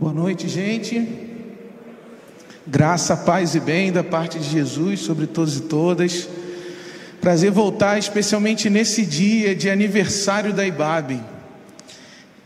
Boa 0.00 0.12
noite, 0.12 0.46
gente. 0.46 1.08
Graça, 2.64 3.16
paz 3.16 3.56
e 3.56 3.58
bem 3.58 3.90
da 3.90 4.04
parte 4.04 4.38
de 4.38 4.48
Jesus 4.48 5.00
sobre 5.00 5.26
todos 5.26 5.56
e 5.56 5.62
todas. 5.62 6.28
Prazer 7.20 7.50
voltar, 7.50 7.98
especialmente 7.98 8.70
nesse 8.70 9.04
dia 9.04 9.56
de 9.56 9.68
aniversário 9.68 10.52
da 10.52 10.64
IBAB. 10.64 11.20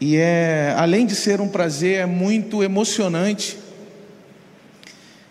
E 0.01 0.17
é, 0.17 0.75
além 0.79 1.05
de 1.05 1.15
ser 1.15 1.43
um 1.43 1.49
prazer, 1.49 2.01
é 2.01 2.07
muito 2.07 2.63
emocionante 2.63 3.59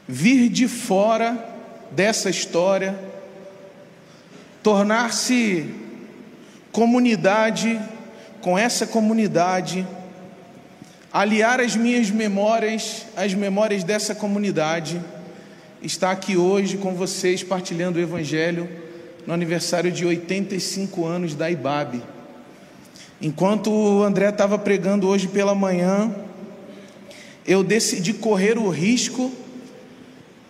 vir 0.07 0.47
de 0.47 0.67
fora 0.67 1.43
dessa 1.89 2.29
história, 2.29 2.99
tornar-se 4.61 5.73
comunidade 6.71 7.81
com 8.41 8.59
essa 8.59 8.85
comunidade 8.85 9.88
aliar 11.11 11.59
as 11.59 11.75
minhas 11.75 12.09
memórias 12.09 13.05
às 13.15 13.33
memórias 13.33 13.83
dessa 13.83 14.15
comunidade, 14.15 15.02
estar 15.81 16.11
aqui 16.11 16.38
hoje 16.38 16.77
com 16.77 16.93
vocês 16.93 17.43
partilhando 17.43 17.99
o 17.99 18.02
Evangelho 18.02 18.69
no 19.27 19.33
aniversário 19.33 19.91
de 19.91 20.05
85 20.05 21.05
anos 21.05 21.35
da 21.35 21.52
IBAB. 21.52 22.02
Enquanto 23.21 23.69
o 23.69 24.03
André 24.03 24.29
estava 24.29 24.57
pregando 24.57 25.07
hoje 25.07 25.27
pela 25.27 25.53
manhã, 25.53 26.16
eu 27.45 27.63
decidi 27.63 28.13
correr 28.13 28.57
o 28.57 28.69
risco 28.69 29.31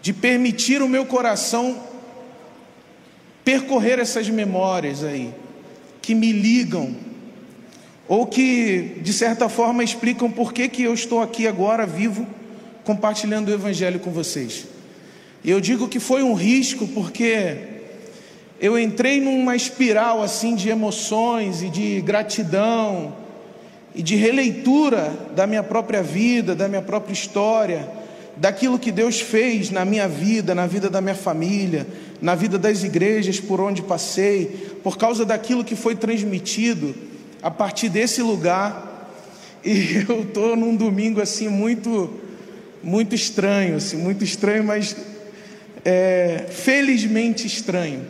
de 0.01 0.13
permitir 0.13 0.81
o 0.81 0.87
meu 0.87 1.05
coração 1.05 1.89
percorrer 3.43 3.99
essas 3.99 4.29
memórias 4.29 5.03
aí, 5.03 5.33
que 6.01 6.13
me 6.13 6.31
ligam 6.31 6.95
ou 8.11 8.27
que 8.27 8.97
de 9.01 9.13
certa 9.13 9.47
forma 9.47 9.85
explicam 9.85 10.29
por 10.29 10.51
que, 10.51 10.67
que 10.67 10.83
eu 10.83 10.93
estou 10.93 11.21
aqui 11.21 11.47
agora 11.47 11.85
vivo 11.85 12.27
compartilhando 12.83 13.47
o 13.47 13.53
Evangelho 13.53 14.01
com 14.01 14.11
vocês. 14.11 14.67
E 15.41 15.49
eu 15.49 15.61
digo 15.61 15.87
que 15.87 15.97
foi 15.97 16.21
um 16.21 16.33
risco 16.33 16.85
porque 16.89 17.55
eu 18.59 18.77
entrei 18.77 19.21
numa 19.21 19.55
espiral 19.55 20.21
assim 20.21 20.55
de 20.55 20.67
emoções 20.67 21.61
e 21.61 21.69
de 21.69 22.01
gratidão 22.01 23.15
e 23.95 24.03
de 24.03 24.17
releitura 24.17 25.13
da 25.33 25.47
minha 25.47 25.63
própria 25.63 26.03
vida, 26.03 26.53
da 26.53 26.67
minha 26.67 26.81
própria 26.81 27.13
história, 27.13 27.89
daquilo 28.35 28.77
que 28.77 28.91
Deus 28.91 29.21
fez 29.21 29.69
na 29.69 29.85
minha 29.85 30.09
vida, 30.09 30.53
na 30.53 30.67
vida 30.67 30.89
da 30.89 30.99
minha 30.99 31.15
família, 31.15 31.87
na 32.21 32.35
vida 32.35 32.59
das 32.59 32.83
igrejas 32.83 33.39
por 33.39 33.61
onde 33.61 33.81
passei, 33.81 34.47
por 34.83 34.97
causa 34.97 35.23
daquilo 35.23 35.63
que 35.63 35.77
foi 35.77 35.95
transmitido 35.95 36.93
a 37.41 37.49
partir 37.49 37.89
desse 37.89 38.21
lugar. 38.21 39.09
E 39.63 40.05
eu 40.07 40.23
estou 40.23 40.55
num 40.55 40.75
domingo 40.75 41.21
assim 41.21 41.47
muito, 41.47 42.19
muito 42.83 43.15
estranho, 43.15 43.75
assim, 43.75 43.97
muito 43.97 44.23
estranho, 44.23 44.63
mas 44.63 44.95
é, 45.83 46.45
felizmente 46.49 47.45
estranho. 47.47 48.05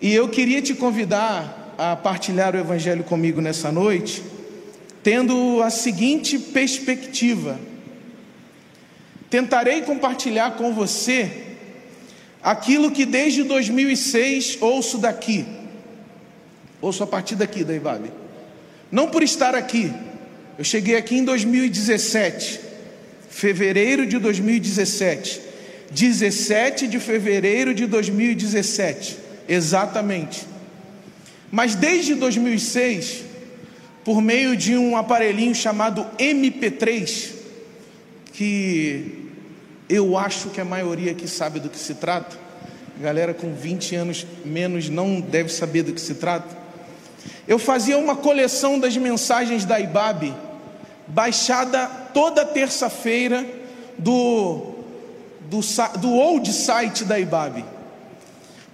E 0.00 0.12
eu 0.14 0.28
queria 0.28 0.60
te 0.60 0.74
convidar 0.74 1.74
a 1.78 1.96
partilhar 1.96 2.54
o 2.54 2.58
Evangelho 2.58 3.04
comigo 3.04 3.40
nessa 3.40 3.72
noite, 3.72 4.22
tendo 5.02 5.62
a 5.62 5.70
seguinte 5.70 6.38
perspectiva. 6.38 7.58
Tentarei 9.28 9.82
compartilhar 9.82 10.52
com 10.52 10.72
você 10.72 11.42
aquilo 12.42 12.90
que 12.90 13.04
desde 13.04 13.42
2006 13.42 14.58
ouço 14.60 14.98
daqui 14.98 15.44
Ouço 16.84 17.02
a 17.02 17.06
partir 17.06 17.34
daqui 17.34 17.64
da 17.64 17.74
IBAB. 17.74 18.12
Não 18.92 19.08
por 19.08 19.22
estar 19.22 19.54
aqui. 19.54 19.90
Eu 20.58 20.62
cheguei 20.62 20.96
aqui 20.96 21.16
em 21.16 21.24
2017, 21.24 22.60
fevereiro 23.30 24.06
de 24.06 24.18
2017. 24.18 25.40
17 25.90 26.86
de 26.86 27.00
fevereiro 27.00 27.72
de 27.72 27.86
2017, 27.86 29.16
exatamente. 29.48 30.46
Mas 31.50 31.74
desde 31.74 32.14
2006, 32.16 33.22
por 34.04 34.20
meio 34.20 34.54
de 34.54 34.76
um 34.76 34.94
aparelhinho 34.94 35.54
chamado 35.54 36.06
MP3, 36.18 37.30
que 38.34 39.30
eu 39.88 40.18
acho 40.18 40.50
que 40.50 40.60
a 40.60 40.66
maioria 40.66 41.12
aqui 41.12 41.26
sabe 41.26 41.60
do 41.60 41.70
que 41.70 41.78
se 41.78 41.94
trata, 41.94 42.36
galera 43.00 43.32
com 43.32 43.54
20 43.54 43.96
anos 43.96 44.26
menos 44.44 44.90
não 44.90 45.18
deve 45.18 45.50
saber 45.50 45.82
do 45.82 45.94
que 45.94 46.00
se 46.00 46.16
trata. 46.16 46.63
Eu 47.46 47.58
fazia 47.58 47.98
uma 47.98 48.16
coleção 48.16 48.78
das 48.78 48.96
mensagens 48.96 49.64
da 49.64 49.78
IBAB, 49.78 50.34
baixada 51.06 51.86
toda 52.12 52.44
terça-feira 52.44 53.44
do, 53.98 54.74
do, 55.42 55.60
do 55.98 56.12
old 56.12 56.52
site 56.52 57.04
da 57.04 57.18
IBAB. 57.18 57.64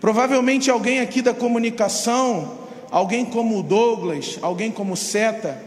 Provavelmente 0.00 0.70
alguém 0.70 1.00
aqui 1.00 1.20
da 1.20 1.34
comunicação, 1.34 2.58
alguém 2.90 3.24
como 3.24 3.58
o 3.58 3.62
Douglas, 3.62 4.38
alguém 4.40 4.70
como 4.70 4.96
Seta, 4.96 5.60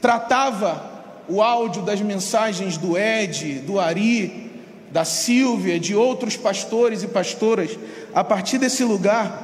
tratava 0.00 0.92
o 1.28 1.42
áudio 1.42 1.82
das 1.82 2.00
mensagens 2.00 2.76
do 2.76 2.98
Ed, 2.98 3.60
do 3.60 3.78
Ari, 3.78 4.50
da 4.90 5.04
Silvia, 5.04 5.80
de 5.80 5.94
outros 5.94 6.36
pastores 6.36 7.02
e 7.02 7.08
pastoras, 7.08 7.78
a 8.14 8.22
partir 8.22 8.58
desse 8.58 8.84
lugar. 8.84 9.43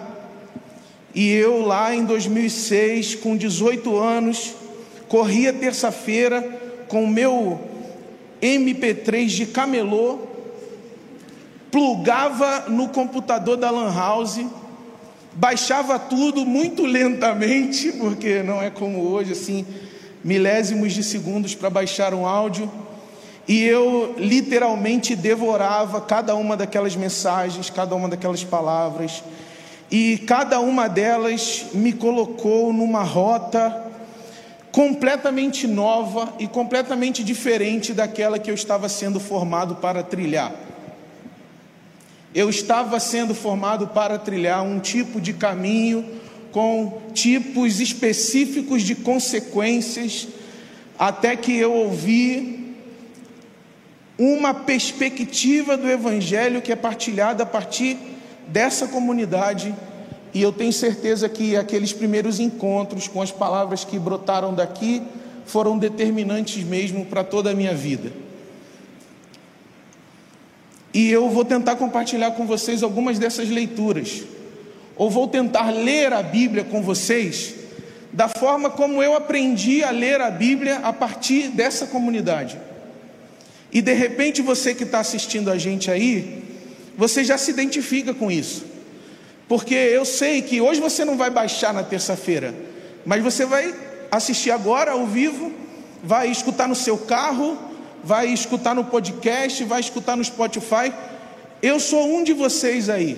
E 1.15 1.33
eu 1.33 1.61
lá 1.63 1.95
em 1.95 2.05
2006, 2.05 3.17
com 3.17 3.37
18 3.37 3.97
anos, 3.97 4.55
corria 5.09 5.53
terça-feira 5.53 6.41
com 6.89 7.05
o 7.05 7.09
meu 7.09 7.61
MP3 8.41 9.27
de 9.27 9.47
camelô, 9.47 10.21
plugava 11.71 12.67
no 12.69 12.89
computador 12.89 13.57
da 13.57 13.71
Lan 13.71 13.93
House, 13.93 14.41
baixava 15.33 15.99
tudo 15.99 16.47
muito 16.47 16.85
lentamente, 16.85 17.93
porque 17.93 18.43
não 18.43 18.63
é 18.63 18.71
como 18.71 19.03
hoje, 19.09 19.33
assim, 19.33 19.67
milésimos 20.23 20.93
de 20.93 21.03
segundos 21.03 21.55
para 21.55 21.71
baixar 21.71 22.15
um 22.15 22.27
áudio. 22.27 22.71
E 23.49 23.65
eu 23.65 24.15
literalmente 24.17 25.17
devorava 25.17 26.01
cada 26.01 26.37
uma 26.37 26.57
daquelas 26.57 26.95
mensagens, 26.95 27.69
cada 27.69 27.97
uma 27.97 28.09
daquelas 28.09 28.45
palavras 28.45 29.25
e 29.91 30.19
cada 30.19 30.61
uma 30.61 30.89
delas 30.89 31.67
me 31.75 31.93
colocou 31.93 32.73
numa 32.73 33.03
rota 33.03 33.89
completamente 34.71 35.67
nova 35.67 36.33
e 36.39 36.47
completamente 36.47 37.25
diferente 37.25 37.93
daquela 37.93 38.39
que 38.39 38.51
eu 38.51 38.55
estava 38.55 38.89
sendo 38.89 39.19
formado 39.19 39.77
para 39.77 40.03
trilhar. 40.03 40.55
Eu 42.33 42.49
estava 42.49 43.01
sendo 43.01 43.35
formado 43.35 43.89
para 43.89 44.17
trilhar 44.17 44.63
um 44.63 44.79
tipo 44.79 45.21
de 45.21 45.33
caminho 45.33 46.05
com 46.53 47.01
tipos 47.13 47.81
específicos 47.81 48.83
de 48.83 48.95
consequências, 48.95 50.29
até 50.97 51.35
que 51.35 51.57
eu 51.57 51.73
ouvi 51.73 52.77
uma 54.17 54.55
perspectiva 54.55 55.77
do 55.77 55.91
Evangelho 55.91 56.63
que 56.63 56.71
é 56.71 56.77
partilhada 56.77 57.43
a 57.43 57.47
partir 57.47 57.97
dessa 58.51 58.87
comunidade, 58.89 59.75
e 60.33 60.43
eu 60.43 60.53
tenho 60.53 60.73
certeza 60.73 61.29
que 61.29 61.57
aqueles 61.57 61.93
primeiros 61.93 62.39
encontros 62.39 63.09
com 63.09 63.23
as 63.23 63.31
palavras 63.31 63.85
que 63.85 63.99
brotaram 63.99 64.55
daqui 64.55 65.03
foram 65.47 65.79
determinantes 65.79 66.63
mesmo 66.63 67.05
para 67.07 67.25
toda 67.25 67.51
a 67.51 67.55
minha 67.55 67.75
vida. 67.75 68.13
E 70.93 71.11
eu 71.11 71.29
vou 71.31 71.45
tentar 71.45 71.77
compartilhar 71.77 72.33
com 72.33 72.47
vocês 72.47 72.83
algumas 72.83 73.19
dessas 73.19 73.49
leituras, 73.49 74.23
ou 74.97 75.09
vou 75.09 75.29
tentar 75.29 75.71
ler 75.71 76.13
a 76.13 76.23
Bíblia 76.23 76.65
com 76.65 76.83
vocês 76.83 77.55
da 78.13 78.29
forma 78.29 78.71
como 78.71 79.03
eu 79.03 79.15
aprendi 79.15 79.85
a 79.85 79.91
ler 79.91 80.21
a 80.21 80.31
Bíblia 80.31 80.79
a 80.79 80.93
partir 80.93 81.49
dessa 81.49 81.87
comunidade. 81.87 82.59
E 83.73 83.81
de 83.81 83.93
repente 83.93 84.43
você 84.43 84.75
que 84.75 84.83
está 84.83 84.99
assistindo 84.99 85.51
a 85.51 85.57
gente 85.57 85.91
aí, 85.91 86.50
você 87.01 87.25
já 87.25 87.39
se 87.39 87.51
identifica 87.51 88.13
com 88.13 88.31
isso. 88.31 88.63
Porque 89.49 89.75
eu 89.75 90.05
sei 90.05 90.43
que 90.43 90.61
hoje 90.61 90.83
você 90.83 91.03
não 91.03 91.17
vai 91.17 91.31
baixar 91.31 91.73
na 91.73 91.83
terça-feira, 91.83 92.55
mas 93.07 93.23
você 93.23 93.47
vai 93.47 93.75
assistir 94.11 94.51
agora 94.51 94.91
ao 94.91 95.07
vivo, 95.07 95.51
vai 96.05 96.31
escutar 96.31 96.69
no 96.69 96.75
seu 96.75 96.99
carro, 96.99 97.57
vai 98.05 98.27
escutar 98.27 98.75
no 98.75 98.85
podcast, 98.85 99.65
vai 99.65 99.81
escutar 99.81 100.15
no 100.15 100.23
Spotify. 100.23 100.93
Eu 101.63 101.81
sou 101.81 102.07
um 102.07 102.23
de 102.23 102.35
vocês 102.35 102.91
aí. 102.91 103.17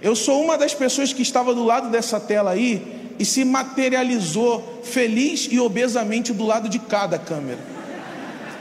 Eu 0.00 0.14
sou 0.14 0.40
uma 0.40 0.56
das 0.56 0.72
pessoas 0.72 1.12
que 1.12 1.22
estava 1.22 1.52
do 1.52 1.64
lado 1.64 1.90
dessa 1.90 2.20
tela 2.20 2.52
aí 2.52 3.10
e 3.18 3.24
se 3.24 3.44
materializou 3.44 4.82
feliz 4.84 5.48
e 5.50 5.58
obesamente 5.58 6.32
do 6.32 6.46
lado 6.46 6.68
de 6.68 6.78
cada 6.78 7.18
câmera. 7.18 7.58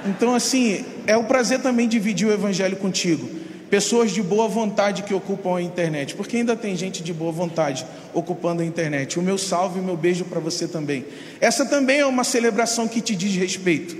Então, 0.08 0.34
assim, 0.34 0.84
é 1.06 1.16
um 1.16 1.24
prazer 1.24 1.62
também 1.62 1.88
dividir 1.88 2.28
o 2.28 2.34
evangelho 2.34 2.78
contigo 2.78 3.43
pessoas 3.74 4.12
de 4.12 4.22
boa 4.22 4.48
vontade 4.48 5.02
que 5.02 5.16
ocupam 5.16 5.58
a 5.58 5.60
internet, 5.60 6.14
porque 6.14 6.38
ainda 6.38 6.56
tem 6.56 6.76
gente 6.76 7.02
de 7.02 7.12
boa 7.12 7.32
vontade 7.32 7.84
ocupando 8.14 8.62
a 8.62 8.66
internet. 8.66 9.18
O 9.18 9.22
meu 9.24 9.36
salve 9.36 9.80
e 9.80 9.82
o 9.82 9.84
meu 9.84 9.98
beijo 9.98 10.26
para 10.26 10.40
você 10.40 10.68
também. 10.68 11.04
Essa 11.42 11.66
também 11.66 12.02
é 12.02 12.06
uma 12.06 12.24
celebração 12.24 12.88
que 12.88 13.02
te 13.02 13.16
diz 13.16 13.36
respeito, 13.36 13.98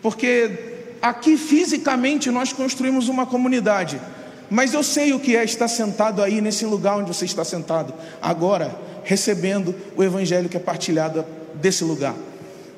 porque 0.00 0.96
aqui 1.02 1.36
fisicamente 1.36 2.30
nós 2.30 2.54
construímos 2.54 3.10
uma 3.10 3.26
comunidade, 3.26 4.00
mas 4.48 4.72
eu 4.72 4.82
sei 4.82 5.12
o 5.12 5.20
que 5.20 5.36
é 5.36 5.44
estar 5.44 5.68
sentado 5.68 6.22
aí 6.22 6.40
nesse 6.40 6.64
lugar 6.64 6.96
onde 6.96 7.08
você 7.08 7.26
está 7.26 7.44
sentado, 7.44 7.92
agora, 8.22 8.74
recebendo 9.04 9.74
o 9.94 10.02
evangelho 10.02 10.48
que 10.48 10.56
é 10.56 10.60
partilhado 10.60 11.22
desse 11.56 11.84
lugar. 11.84 12.14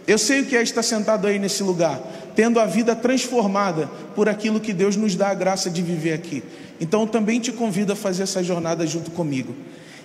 Eu 0.05 0.19
sei 0.19 0.41
o 0.41 0.47
que 0.47 0.57
é 0.57 0.63
estar 0.65 0.83
sentado 0.83 1.29
aí 1.29 1.39
nesse 1.39 1.63
lugar, 1.63 2.01
tendo 2.35 2.59
a 2.59 2.67
vida 2.67 2.95
transformada 2.95 3.89
por 4.15 4.29
aquilo 4.29 4.61
que 4.61 4.73
Deus 4.73 4.97
nos 4.97 5.15
dá 5.15 5.29
a 5.29 5.35
graça 5.35 5.71
de 5.71 5.83
viver 5.83 6.13
aqui. 6.13 6.43
Então 6.81 7.03
eu 7.03 7.07
também 7.07 7.41
te 7.41 7.53
convido 7.53 7.93
a 7.93 7.97
fazer 7.97 8.25
essa 8.25 8.43
jornada 8.43 8.87
junto 8.87 9.11
comigo. 9.11 9.55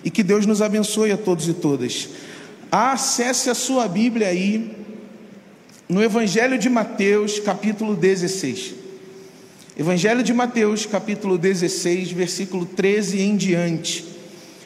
E 0.04 0.10
que 0.10 0.22
Deus 0.22 0.46
nos 0.46 0.62
abençoe 0.62 1.12
a 1.12 1.16
todos 1.16 1.48
e 1.48 1.54
todas. 1.54 2.08
Acesse 2.70 3.50
a 3.50 3.54
sua 3.54 3.88
Bíblia 3.88 4.28
aí 4.28 4.76
no 5.88 6.02
Evangelho 6.02 6.56
de 6.56 6.70
Mateus, 6.70 7.40
capítulo 7.40 7.96
16. 7.96 8.74
Evangelho 9.76 10.22
de 10.22 10.32
Mateus, 10.32 10.86
capítulo 10.86 11.36
16, 11.36 12.12
versículo 12.12 12.64
13 12.64 13.20
em 13.20 13.36
diante. 13.36 14.04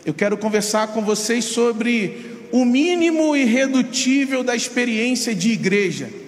Eu 0.04 0.12
quero 0.12 0.36
conversar 0.36 0.88
com 0.88 1.02
vocês 1.02 1.44
sobre 1.46 2.34
o 2.52 2.64
mínimo 2.64 3.34
irredutível 3.34 4.44
da 4.44 4.54
experiência 4.54 5.34
de 5.34 5.50
igreja. 5.50 6.23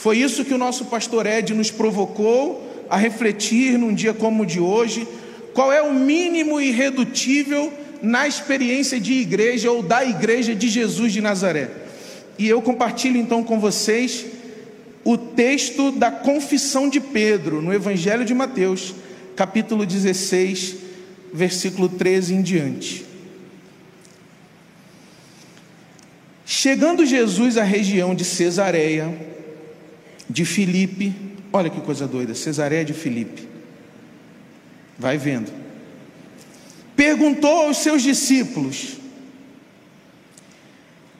Foi 0.00 0.16
isso 0.16 0.46
que 0.46 0.54
o 0.54 0.58
nosso 0.58 0.86
pastor 0.86 1.26
Ed 1.26 1.52
nos 1.52 1.70
provocou 1.70 2.86
a 2.88 2.96
refletir 2.96 3.76
num 3.76 3.92
dia 3.92 4.14
como 4.14 4.44
o 4.44 4.46
de 4.46 4.58
hoje. 4.58 5.06
Qual 5.52 5.70
é 5.70 5.82
o 5.82 5.92
mínimo 5.92 6.58
irredutível 6.58 7.70
na 8.00 8.26
experiência 8.26 8.98
de 8.98 9.12
igreja 9.12 9.70
ou 9.70 9.82
da 9.82 10.02
igreja 10.02 10.54
de 10.54 10.70
Jesus 10.70 11.12
de 11.12 11.20
Nazaré? 11.20 11.68
E 12.38 12.48
eu 12.48 12.62
compartilho 12.62 13.18
então 13.18 13.44
com 13.44 13.60
vocês 13.60 14.24
o 15.04 15.18
texto 15.18 15.92
da 15.92 16.10
confissão 16.10 16.88
de 16.88 16.98
Pedro 16.98 17.60
no 17.60 17.70
Evangelho 17.70 18.24
de 18.24 18.32
Mateus, 18.32 18.94
capítulo 19.36 19.84
16, 19.84 20.76
versículo 21.30 21.90
13 21.90 22.36
em 22.36 22.40
diante. 22.40 23.04
Chegando 26.46 27.04
Jesus 27.04 27.58
à 27.58 27.62
região 27.62 28.14
de 28.14 28.24
Cesareia, 28.24 29.38
de 30.30 30.44
Filipe, 30.44 31.12
olha 31.52 31.68
que 31.68 31.80
coisa 31.80 32.06
doida, 32.06 32.34
Cesareia 32.34 32.84
de 32.84 32.94
Filipe, 32.94 33.48
vai 34.96 35.18
vendo, 35.18 35.52
perguntou 36.94 37.66
aos 37.66 37.78
seus 37.78 38.02
discípulos: 38.02 38.96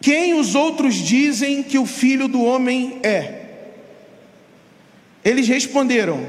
Quem 0.00 0.34
os 0.34 0.54
outros 0.54 0.94
dizem 0.94 1.62
que 1.62 1.76
o 1.76 1.86
filho 1.86 2.28
do 2.28 2.42
homem 2.42 3.00
é? 3.02 3.48
Eles 5.24 5.48
responderam: 5.48 6.24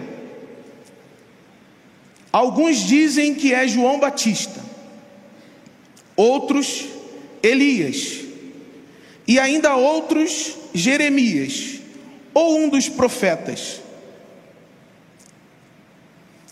Alguns 2.31 2.77
dizem 2.79 3.35
que 3.35 3.53
é 3.53 3.67
João 3.67 3.99
Batista, 3.99 4.59
outros 6.15 6.85
Elias 7.43 8.21
e 9.27 9.37
ainda 9.37 9.75
outros 9.75 10.55
Jeremias, 10.73 11.80
ou 12.33 12.57
um 12.57 12.69
dos 12.69 12.89
profetas. 12.89 13.81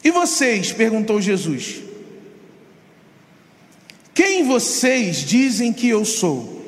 E 0.03 0.11
vocês? 0.11 0.71
perguntou 0.71 1.21
Jesus. 1.21 1.81
Quem 4.13 4.43
vocês 4.43 5.17
dizem 5.17 5.71
que 5.71 5.87
eu 5.87 6.03
sou? 6.03 6.65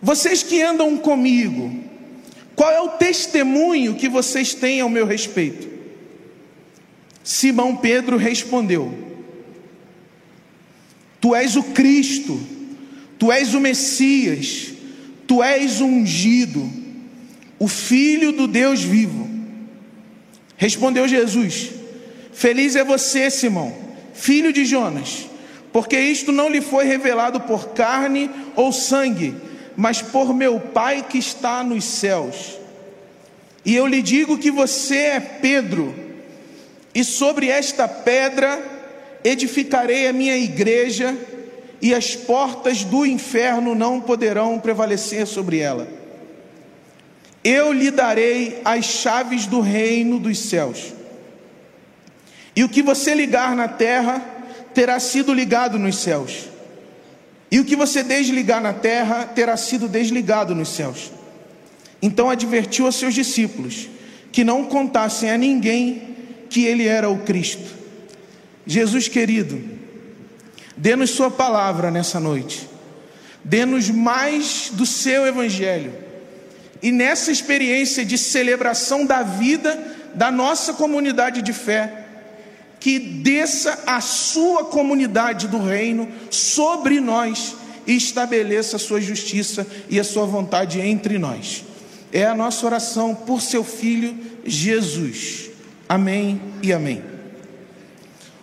Vocês 0.00 0.42
que 0.42 0.62
andam 0.62 0.96
comigo, 0.96 1.82
qual 2.54 2.70
é 2.70 2.80
o 2.80 2.90
testemunho 2.90 3.96
que 3.96 4.08
vocês 4.08 4.54
têm 4.54 4.80
ao 4.80 4.88
meu 4.88 5.06
respeito? 5.06 5.68
Simão 7.24 7.76
Pedro 7.76 8.16
respondeu: 8.16 8.94
Tu 11.20 11.34
és 11.34 11.56
o 11.56 11.62
Cristo, 11.62 12.40
tu 13.18 13.32
és 13.32 13.54
o 13.54 13.60
Messias 13.60 14.78
Tu 15.28 15.42
és 15.42 15.82
ungido, 15.82 16.72
o 17.58 17.66
filho 17.66 18.32
do 18.32 18.46
Deus 18.46 18.82
vivo. 18.82 19.28
Respondeu 20.56 21.08
Jesus: 21.08 21.70
Feliz 22.32 22.76
é 22.76 22.84
você, 22.84 23.30
Simão, 23.30 23.74
filho 24.14 24.52
de 24.52 24.64
Jonas, 24.64 25.26
porque 25.72 25.98
isto 25.98 26.32
não 26.32 26.48
lhe 26.48 26.60
foi 26.60 26.84
revelado 26.84 27.40
por 27.40 27.70
carne 27.70 28.30
ou 28.54 28.72
sangue, 28.72 29.34
mas 29.76 30.00
por 30.02 30.34
meu 30.34 30.60
Pai 30.60 31.04
que 31.08 31.18
está 31.18 31.64
nos 31.64 31.84
céus. 31.84 32.58
E 33.64 33.74
eu 33.74 33.86
lhe 33.86 34.00
digo 34.00 34.38
que 34.38 34.50
você 34.50 34.96
é 34.96 35.20
Pedro, 35.20 35.94
e 36.94 37.04
sobre 37.04 37.48
esta 37.48 37.86
pedra 37.86 38.60
edificarei 39.22 40.08
a 40.08 40.12
minha 40.12 40.36
igreja 40.36 41.16
e 41.80 41.94
as 41.94 42.16
portas 42.16 42.82
do 42.82 43.06
inferno 43.06 43.74
não 43.74 44.00
poderão 44.00 44.58
prevalecer 44.58 45.26
sobre 45.26 45.58
ela. 45.58 45.86
Eu 47.50 47.72
lhe 47.72 47.90
darei 47.90 48.60
as 48.62 48.84
chaves 48.84 49.46
do 49.46 49.60
reino 49.60 50.18
dos 50.18 50.38
céus. 50.38 50.92
E 52.54 52.62
o 52.62 52.68
que 52.68 52.82
você 52.82 53.14
ligar 53.14 53.56
na 53.56 53.66
terra 53.66 54.20
terá 54.74 55.00
sido 55.00 55.32
ligado 55.32 55.78
nos 55.78 55.96
céus. 55.96 56.50
E 57.50 57.58
o 57.58 57.64
que 57.64 57.74
você 57.74 58.02
desligar 58.02 58.60
na 58.60 58.74
terra 58.74 59.24
terá 59.24 59.56
sido 59.56 59.88
desligado 59.88 60.54
nos 60.54 60.68
céus. 60.68 61.10
Então 62.02 62.28
advertiu 62.28 62.86
a 62.86 62.92
seus 62.92 63.14
discípulos 63.14 63.88
que 64.30 64.44
não 64.44 64.66
contassem 64.66 65.30
a 65.30 65.38
ninguém 65.38 66.16
que 66.50 66.66
ele 66.66 66.86
era 66.86 67.08
o 67.08 67.20
Cristo. 67.20 67.74
Jesus 68.66 69.08
querido, 69.08 69.58
Dê-nos 70.76 71.12
Sua 71.12 71.30
palavra 71.30 71.90
nessa 71.90 72.20
noite. 72.20 72.68
Dê-nos 73.42 73.88
mais 73.88 74.70
do 74.74 74.84
Seu 74.84 75.26
Evangelho. 75.26 76.07
E 76.82 76.92
nessa 76.92 77.32
experiência 77.32 78.04
de 78.04 78.16
celebração 78.16 79.04
da 79.04 79.22
vida 79.22 79.96
da 80.14 80.30
nossa 80.30 80.72
comunidade 80.72 81.42
de 81.42 81.52
fé, 81.52 82.06
que 82.80 82.98
desça 82.98 83.82
a 83.86 84.00
Sua 84.00 84.64
comunidade 84.64 85.48
do 85.48 85.58
reino 85.58 86.08
sobre 86.30 87.00
nós 87.00 87.56
e 87.86 87.96
estabeleça 87.96 88.76
a 88.76 88.78
Sua 88.78 89.00
justiça 89.00 89.66
e 89.88 89.98
a 89.98 90.04
Sua 90.04 90.26
vontade 90.26 90.80
entre 90.80 91.18
nós. 91.18 91.64
É 92.12 92.24
a 92.24 92.34
nossa 92.34 92.64
oração 92.64 93.14
por 93.14 93.40
Seu 93.42 93.64
Filho 93.64 94.16
Jesus. 94.44 95.50
Amém 95.88 96.40
e 96.62 96.72
amém. 96.72 97.02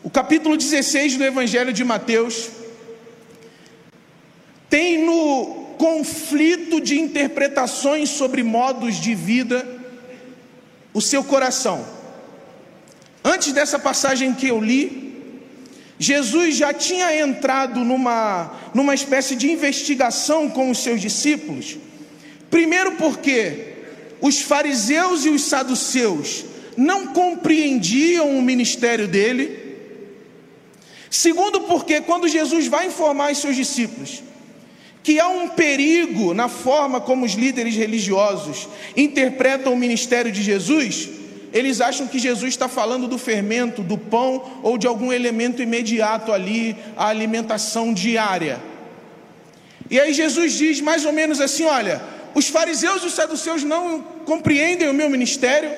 O 0.04 0.10
capítulo 0.10 0.56
16 0.56 1.18
do 1.18 1.24
Evangelho 1.24 1.74
de 1.74 1.84
Mateus 1.84 2.50
tem 4.70 5.04
no 5.04 5.65
conflito 5.78 6.82
de 6.82 7.00
interpretações 7.00 8.10
sobre 8.10 8.44
modos 8.44 8.96
de 8.96 9.14
vida 9.14 9.68
o 10.94 11.02
seu 11.02 11.24
coração. 11.24 11.86
Antes 13.24 13.52
dessa 13.52 13.78
passagem 13.78 14.34
que 14.34 14.48
eu 14.48 14.62
li, 14.62 15.42
Jesus 15.98 16.56
já 16.56 16.74
tinha 16.74 17.20
entrado 17.20 17.84
numa, 17.84 18.54
numa 18.74 18.94
espécie 18.94 19.36
de 19.36 19.52
investigação 19.52 20.50
com 20.50 20.70
os 20.70 20.80
seus 20.80 21.02
discípulos. 21.02 21.78
Primeiro, 22.50 22.94
porque 22.94 23.74
os 24.22 24.42
fariseus 24.42 25.26
e 25.26 25.30
os 25.30 25.44
saduceus 25.44 26.46
não 26.78 27.08
compreendiam 27.08 28.38
o 28.38 28.42
ministério 28.42 29.08
dele 29.08 29.66
Segundo, 31.16 31.62
porque 31.62 32.02
quando 32.02 32.28
Jesus 32.28 32.68
vai 32.68 32.88
informar 32.88 33.32
os 33.32 33.38
seus 33.38 33.56
discípulos 33.56 34.22
que 35.06 35.20
há 35.20 35.28
um 35.28 35.48
perigo 35.48 36.34
na 36.34 36.50
forma 36.50 37.00
como 37.00 37.28
os 37.28 37.34
líderes 37.34 37.76
religiosos 37.76 38.68
interpretam 38.98 39.72
o 39.72 39.78
ministério 39.78 40.32
de 40.32 40.42
Jesus, 40.42 41.08
eles 41.54 41.80
acham 41.80 42.08
que 42.08 42.18
Jesus 42.18 42.50
está 42.50 42.68
falando 42.68 43.08
do 43.08 43.20
fermento, 43.20 43.84
do 43.84 44.00
pão 44.00 44.60
ou 44.64 44.80
de 44.80 44.88
algum 44.88 45.14
elemento 45.14 45.62
imediato 45.62 46.32
ali, 46.32 46.76
a 46.98 47.06
alimentação 47.06 47.94
diária. 47.94 48.60
E 49.92 50.00
aí 50.00 50.12
Jesus 50.12 50.54
diz 50.54 50.82
mais 50.82 51.06
ou 51.06 51.14
menos 51.14 51.40
assim: 51.40 51.66
olha, 51.66 52.02
os 52.34 52.48
fariseus 52.48 53.04
e 53.04 53.06
os 53.06 53.14
saduceus 53.14 53.64
não 53.64 54.02
compreendem 54.26 54.90
o 54.90 54.94
meu 54.94 55.08
ministério, 55.08 55.70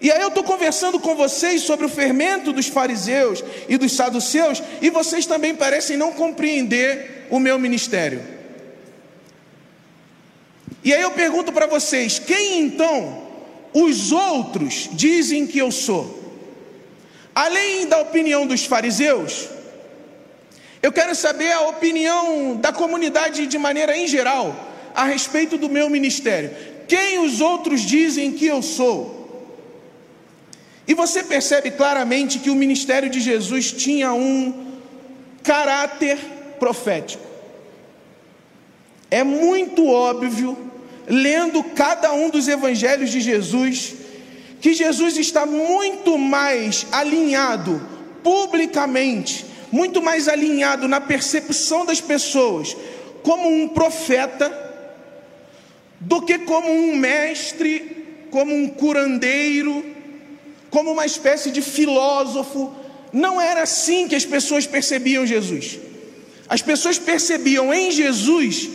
e 0.00 0.12
aí 0.12 0.22
eu 0.22 0.28
estou 0.28 0.44
conversando 0.44 1.00
com 1.00 1.16
vocês 1.16 1.62
sobre 1.62 1.86
o 1.86 1.88
fermento 1.88 2.52
dos 2.52 2.68
fariseus 2.68 3.42
e 3.68 3.76
dos 3.76 3.90
saduceus, 3.96 4.62
e 4.80 4.90
vocês 4.90 5.26
também 5.26 5.56
parecem 5.56 5.96
não 5.96 6.12
compreender 6.12 7.15
o 7.30 7.38
meu 7.38 7.58
ministério. 7.58 8.22
E 10.82 10.92
aí 10.92 11.02
eu 11.02 11.10
pergunto 11.10 11.52
para 11.52 11.66
vocês: 11.66 12.18
quem 12.18 12.60
então 12.60 13.26
os 13.72 14.12
outros 14.12 14.88
dizem 14.92 15.46
que 15.46 15.58
eu 15.58 15.70
sou? 15.70 16.16
Além 17.34 17.86
da 17.86 17.98
opinião 18.00 18.46
dos 18.46 18.64
fariseus, 18.64 19.48
eu 20.82 20.92
quero 20.92 21.14
saber 21.14 21.52
a 21.52 21.62
opinião 21.62 22.56
da 22.56 22.72
comunidade 22.72 23.46
de 23.46 23.58
maneira 23.58 23.96
em 23.96 24.06
geral 24.06 24.54
a 24.94 25.04
respeito 25.04 25.58
do 25.58 25.68
meu 25.68 25.90
ministério. 25.90 26.50
Quem 26.88 27.18
os 27.18 27.40
outros 27.40 27.82
dizem 27.82 28.32
que 28.32 28.46
eu 28.46 28.62
sou? 28.62 29.16
E 30.88 30.94
você 30.94 31.24
percebe 31.24 31.72
claramente 31.72 32.38
que 32.38 32.48
o 32.48 32.54
ministério 32.54 33.10
de 33.10 33.20
Jesus 33.20 33.72
tinha 33.72 34.12
um 34.12 34.78
caráter 35.42 36.16
profético. 36.58 37.24
É 39.10 39.22
muito 39.22 39.86
óbvio, 39.86 40.56
lendo 41.06 41.62
cada 41.62 42.12
um 42.12 42.28
dos 42.28 42.48
evangelhos 42.48 43.10
de 43.10 43.20
Jesus, 43.20 43.94
que 44.60 44.74
Jesus 44.74 45.16
está 45.16 45.46
muito 45.46 46.18
mais 46.18 46.86
alinhado 46.90 47.80
publicamente, 48.22 49.46
muito 49.70 50.02
mais 50.02 50.26
alinhado 50.26 50.88
na 50.88 51.00
percepção 51.00 51.84
das 51.86 52.00
pessoas 52.00 52.76
como 53.22 53.48
um 53.48 53.68
profeta 53.68 54.64
do 56.00 56.22
que 56.22 56.38
como 56.38 56.70
um 56.70 56.96
mestre, 56.96 58.26
como 58.30 58.54
um 58.54 58.68
curandeiro, 58.68 59.84
como 60.70 60.92
uma 60.92 61.06
espécie 61.06 61.50
de 61.50 61.62
filósofo. 61.62 62.72
Não 63.12 63.40
era 63.40 63.62
assim 63.62 64.08
que 64.08 64.14
as 64.14 64.24
pessoas 64.24 64.66
percebiam 64.66 65.26
Jesus. 65.26 65.78
As 66.48 66.62
pessoas 66.62 66.98
percebiam 66.98 67.72
em 67.72 67.90
Jesus 67.90 68.68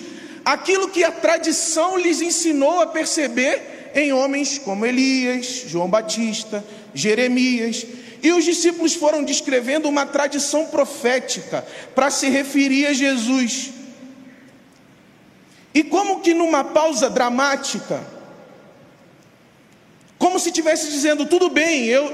aquilo 0.44 0.90
que 0.90 1.04
a 1.04 1.12
tradição 1.12 1.98
lhes 1.98 2.22
ensinou 2.22 2.82
a 2.82 2.88
perceber 2.88 3.92
em 3.94 4.14
homens 4.14 4.58
como 4.58 4.86
Elias, 4.86 5.66
João 5.68 5.90
Batista, 5.90 6.64
Jeremias. 6.94 7.86
E 8.24 8.32
os 8.32 8.46
discípulos 8.46 8.94
foram 8.94 9.24
descrevendo 9.24 9.90
uma 9.90 10.06
tradição 10.06 10.66
profética 10.66 11.66
para 11.96 12.12
se 12.12 12.30
referir 12.30 12.88
a 12.88 12.94
Jesus. 12.94 13.72
E 15.74 15.84
como 15.84 16.20
que 16.20 16.34
numa 16.34 16.64
pausa 16.64 17.10
dramática, 17.10 18.06
como 20.18 20.40
se 20.40 20.50
estivesse 20.50 20.92
dizendo: 20.92 21.26
tudo 21.26 21.50
bem, 21.50 21.86
eu, 21.86 22.14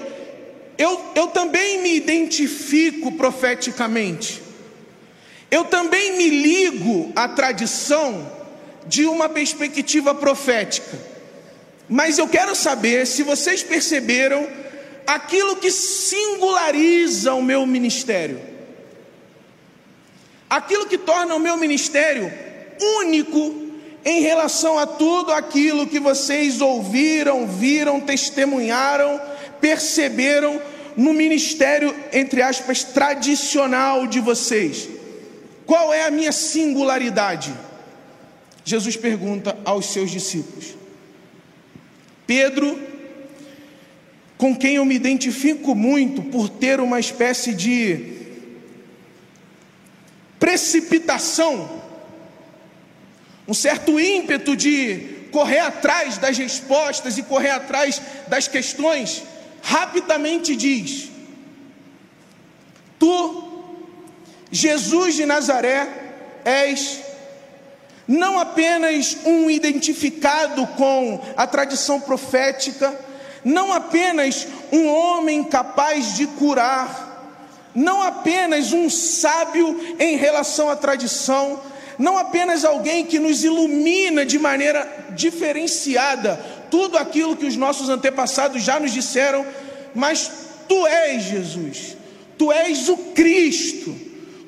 eu, 0.78 1.02
eu 1.16 1.28
também 1.28 1.82
me 1.82 1.96
identifico 1.96 3.12
profeticamente, 3.14 4.42
eu 5.50 5.66
também 5.66 6.18
me 6.18 6.30
ligo 6.30 7.12
à 7.16 7.28
tradição 7.28 8.32
de 8.86 9.06
uma 9.06 9.30
perspectiva 9.30 10.14
profética, 10.14 10.98
mas 11.88 12.18
eu 12.18 12.28
quero 12.28 12.56
saber 12.56 13.08
se 13.08 13.24
vocês 13.24 13.64
perceberam 13.64 14.48
aquilo 15.06 15.56
que 15.56 15.72
singulariza 15.72 17.34
o 17.34 17.42
meu 17.42 17.66
ministério, 17.66 18.42
aquilo 20.50 20.86
que 20.86 20.98
torna 20.98 21.36
o 21.36 21.40
meu 21.40 21.56
ministério 21.56 22.32
único 23.00 23.68
em 24.04 24.22
relação 24.22 24.78
a 24.78 24.86
tudo 24.86 25.32
aquilo 25.32 25.88
que 25.88 26.00
vocês 26.00 26.62
ouviram, 26.62 27.48
viram, 27.48 28.00
testemunharam, 28.00 29.20
perceberam 29.60 30.62
no 30.96 31.14
ministério, 31.14 31.96
entre 32.12 32.42
aspas, 32.42 32.84
tradicional 32.84 34.08
de 34.08 34.20
vocês. 34.20 34.97
Qual 35.68 35.94
é 35.94 36.06
a 36.06 36.12
minha 36.12 36.32
singularidade? 36.32 37.54
Jesus 38.66 38.98
pergunta 38.98 39.56
aos 39.64 39.86
seus 39.86 40.10
discípulos. 40.10 40.76
Pedro, 42.26 42.82
com 44.38 44.56
quem 44.56 44.76
eu 44.78 44.86
me 44.86 44.96
identifico 44.96 45.76
muito 45.76 46.24
por 46.24 46.50
ter 46.50 46.80
uma 46.80 47.00
espécie 47.00 47.54
de 47.54 48.18
precipitação 50.40 51.78
um 53.48 53.54
certo 53.54 53.98
ímpeto 54.00 54.56
de 54.56 55.28
correr 55.32 55.60
atrás 55.60 56.18
das 56.18 56.38
respostas 56.38 57.18
e 57.18 57.24
correr 57.24 57.52
atrás 57.52 58.02
das 58.28 58.48
questões, 58.48 59.24
rapidamente 59.62 60.56
diz: 60.56 61.10
Tu, 63.00 63.47
Jesus 64.52 65.16
de 65.16 65.26
Nazaré, 65.26 65.88
és 66.46 67.00
não 68.08 68.40
apenas 68.40 69.18
um 69.26 69.50
identificado 69.50 70.66
com 70.68 71.22
a 71.36 71.46
tradição 71.46 72.00
profética, 72.00 72.98
não 73.44 73.74
apenas 73.74 74.48
um 74.72 74.88
homem 74.88 75.44
capaz 75.44 76.16
de 76.16 76.26
curar, 76.26 77.06
não 77.76 78.02
apenas 78.02 78.72
um 78.72 78.90
sábio 78.90 79.96
em 80.00 80.16
relação 80.16 80.70
à 80.70 80.76
tradição, 80.76 81.62
não 82.00 82.18
apenas 82.18 82.64
alguém 82.64 83.06
que 83.06 83.20
nos 83.20 83.44
ilumina 83.44 84.26
de 84.26 84.40
maneira 84.40 85.08
diferenciada 85.12 86.40
tudo 86.70 86.98
aquilo 86.98 87.36
que 87.36 87.46
os 87.46 87.56
nossos 87.56 87.90
antepassados 87.90 88.64
já 88.64 88.80
nos 88.80 88.92
disseram, 88.92 89.46
mas 89.94 90.32
tu 90.68 90.86
és 90.86 91.24
Jesus, 91.24 91.98
tu 92.38 92.52
és 92.52 92.90
o 92.90 92.98
Cristo, 92.98 94.07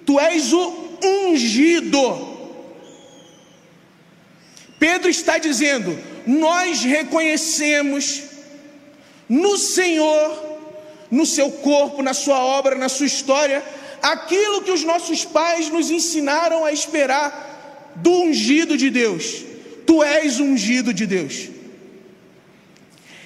tu 0.09 0.19
és 0.19 0.51
o 0.51 0.73
ungido. 1.03 2.03
Pedro 4.79 5.07
está 5.07 5.37
dizendo: 5.37 5.95
nós 6.25 6.81
reconhecemos 6.81 8.23
no 9.29 9.55
Senhor, 9.55 10.57
no 11.11 11.27
seu 11.27 11.51
corpo, 11.51 12.01
na 12.01 12.15
sua 12.15 12.39
obra, 12.39 12.73
na 12.73 12.89
sua 12.89 13.05
história, 13.05 13.63
aquilo 14.01 14.63
que 14.63 14.71
os 14.71 14.83
nossos 14.83 15.23
pais 15.25 15.69
nos 15.69 15.91
ensinaram 15.91 16.65
a 16.65 16.73
esperar 16.73 17.93
do 17.97 18.11
ungido 18.23 18.75
de 18.75 18.89
Deus. 18.89 19.43
Tu 19.85 20.03
és 20.03 20.39
ungido 20.39 20.91
de 20.91 21.05
Deus. 21.05 21.49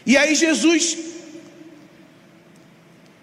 E 0.05 0.17
aí 0.17 0.35
Jesus 0.35 0.97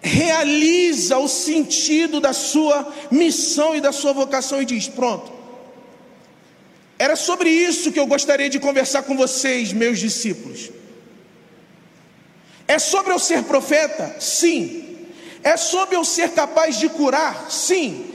realiza 0.01 1.19
o 1.19 1.27
sentido 1.27 2.19
da 2.19 2.33
sua 2.33 2.91
missão 3.11 3.75
e 3.75 3.81
da 3.81 3.91
sua 3.91 4.13
vocação 4.13 4.61
e 4.61 4.65
diz: 4.65 4.87
Pronto. 4.87 5.31
Era 6.97 7.15
sobre 7.15 7.49
isso 7.49 7.91
que 7.91 7.99
eu 7.99 8.05
gostaria 8.05 8.49
de 8.49 8.59
conversar 8.59 9.03
com 9.03 9.15
vocês, 9.15 9.73
meus 9.73 9.99
discípulos. 9.99 10.69
É 12.67 12.77
sobre 12.77 13.11
eu 13.11 13.19
ser 13.19 13.43
profeta? 13.43 14.15
Sim. 14.19 15.07
É 15.43 15.57
sobre 15.57 15.95
eu 15.95 16.05
ser 16.05 16.29
capaz 16.29 16.79
de 16.79 16.87
curar? 16.89 17.49
Sim. 17.49 18.05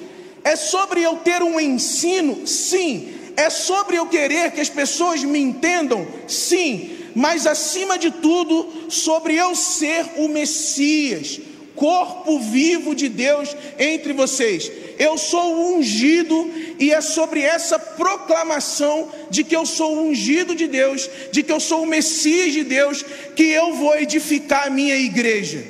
É 0.45 0.55
sobre 0.55 1.03
eu 1.03 1.17
ter 1.17 1.43
um 1.43 1.59
ensino? 1.59 2.47
Sim. 2.47 3.13
É 3.37 3.51
sobre 3.51 3.97
eu 3.97 4.07
querer 4.07 4.53
que 4.53 4.61
as 4.61 4.71
pessoas 4.71 5.25
me 5.25 5.41
entendam? 5.41 6.07
Sim. 6.29 6.97
Mas 7.15 7.47
acima 7.47 7.99
de 7.99 8.11
tudo, 8.11 8.89
sobre 8.89 9.35
eu 9.35 9.55
ser 9.57 10.07
o 10.17 10.29
Messias, 10.29 11.41
corpo 11.77 12.41
vivo 12.41 12.95
de 12.95 13.09
Deus 13.09 13.55
entre 13.79 14.13
vocês. 14.13 14.73
Eu 14.99 15.17
sou 15.19 15.77
ungido 15.77 16.51
e 16.81 16.91
é 16.91 17.01
sobre 17.01 17.43
essa 17.43 17.79
proclamação 17.79 19.09
de 19.31 19.45
que 19.45 19.55
eu 19.55 19.67
sou 19.67 20.09
ungido 20.09 20.55
de 20.55 20.67
Deus, 20.67 21.09
de 21.31 21.43
que 21.43 21.53
eu 21.53 21.61
sou 21.61 21.83
o 21.83 21.87
Messias 21.87 22.53
de 22.53 22.65
Deus, 22.65 23.05
que 23.37 23.45
eu 23.45 23.75
vou 23.75 23.95
edificar 23.97 24.67
a 24.67 24.71
minha 24.71 24.97
igreja. 24.97 25.65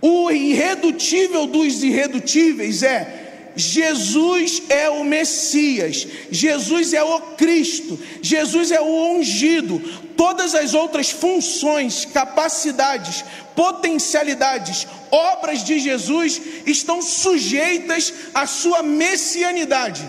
O 0.00 0.30
irredutível 0.30 1.46
dos 1.46 1.82
irredutíveis 1.82 2.82
é 2.82 3.24
Jesus 3.56 4.62
é 4.68 4.90
o 4.90 5.02
Messias, 5.02 6.06
Jesus 6.30 6.92
é 6.92 7.02
o 7.02 7.20
Cristo, 7.36 7.98
Jesus 8.20 8.70
é 8.70 8.80
o 8.80 9.16
ungido. 9.16 9.80
Todas 10.14 10.54
as 10.54 10.74
outras 10.74 11.10
funções, 11.10 12.04
capacidades, 12.04 13.24
potencialidades, 13.56 14.86
obras 15.10 15.64
de 15.64 15.78
Jesus 15.80 16.40
estão 16.66 17.00
sujeitas 17.00 18.12
à 18.34 18.46
sua 18.46 18.82
messianidade. 18.82 20.08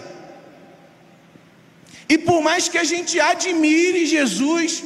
E 2.09 2.17
por 2.17 2.41
mais 2.41 2.67
que 2.67 2.77
a 2.77 2.83
gente 2.83 3.19
admire 3.19 4.05
Jesus 4.05 4.83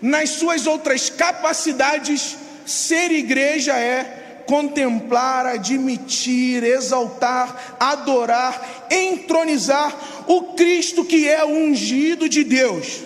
nas 0.00 0.30
suas 0.30 0.66
outras 0.66 1.10
capacidades, 1.10 2.36
ser 2.64 3.10
igreja 3.10 3.76
é 3.76 4.42
contemplar, 4.46 5.46
admitir, 5.46 6.62
exaltar, 6.62 7.76
adorar, 7.80 8.86
entronizar 8.90 10.24
o 10.26 10.54
Cristo 10.54 11.04
que 11.04 11.28
é 11.28 11.44
o 11.44 11.48
ungido 11.48 12.28
de 12.28 12.44
Deus. 12.44 13.02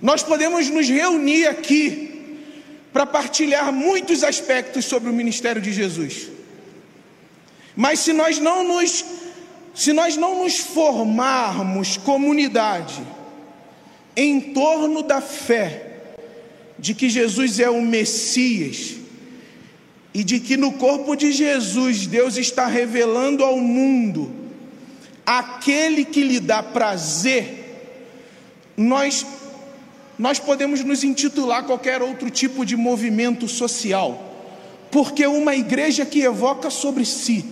Nós 0.00 0.22
podemos 0.22 0.68
nos 0.68 0.88
reunir 0.88 1.46
aqui 1.46 2.11
para 2.92 3.06
partilhar 3.06 3.72
muitos 3.72 4.22
aspectos 4.22 4.84
sobre 4.84 5.08
o 5.08 5.12
ministério 5.12 5.62
de 5.62 5.72
Jesus. 5.72 6.28
Mas 7.74 8.00
se 8.00 8.12
nós 8.12 8.38
não 8.38 8.62
nos 8.62 9.04
se 9.74 9.94
nós 9.94 10.18
não 10.18 10.42
nos 10.42 10.58
formarmos 10.58 11.96
comunidade 11.96 13.02
em 14.14 14.52
torno 14.52 15.02
da 15.02 15.22
fé, 15.22 15.92
de 16.78 16.94
que 16.94 17.08
Jesus 17.08 17.58
é 17.58 17.70
o 17.70 17.80
Messias 17.80 18.96
e 20.12 20.22
de 20.22 20.40
que 20.40 20.58
no 20.58 20.72
corpo 20.72 21.16
de 21.16 21.32
Jesus 21.32 22.06
Deus 22.06 22.36
está 22.36 22.66
revelando 22.66 23.42
ao 23.42 23.56
mundo 23.56 24.30
aquele 25.24 26.04
que 26.04 26.22
lhe 26.22 26.40
dá 26.40 26.62
prazer, 26.62 27.80
nós 28.76 29.24
nós 30.18 30.38
podemos 30.38 30.84
nos 30.84 31.02
intitular 31.02 31.64
qualquer 31.64 32.02
outro 32.02 32.30
tipo 32.30 32.64
de 32.64 32.76
movimento 32.76 33.48
social, 33.48 34.32
porque 34.90 35.26
uma 35.26 35.54
igreja 35.56 36.04
que 36.04 36.20
evoca 36.20 36.70
sobre 36.70 37.04
si 37.04 37.44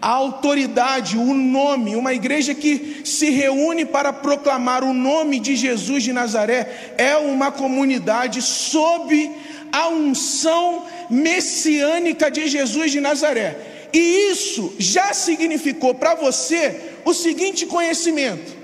a 0.00 0.10
autoridade, 0.10 1.16
o 1.16 1.34
nome, 1.34 1.96
uma 1.96 2.12
igreja 2.12 2.54
que 2.54 3.00
se 3.04 3.30
reúne 3.30 3.84
para 3.84 4.12
proclamar 4.12 4.84
o 4.84 4.92
nome 4.92 5.40
de 5.40 5.56
Jesus 5.56 6.02
de 6.02 6.12
Nazaré, 6.12 6.94
é 6.98 7.16
uma 7.16 7.50
comunidade 7.50 8.42
sob 8.42 9.30
a 9.72 9.88
unção 9.88 10.84
messiânica 11.10 12.30
de 12.30 12.46
Jesus 12.48 12.92
de 12.92 13.00
Nazaré. 13.00 13.88
E 13.92 14.30
isso 14.30 14.74
já 14.78 15.12
significou 15.14 15.94
para 15.94 16.14
você 16.14 16.92
o 17.04 17.14
seguinte 17.14 17.66
conhecimento: 17.66 18.55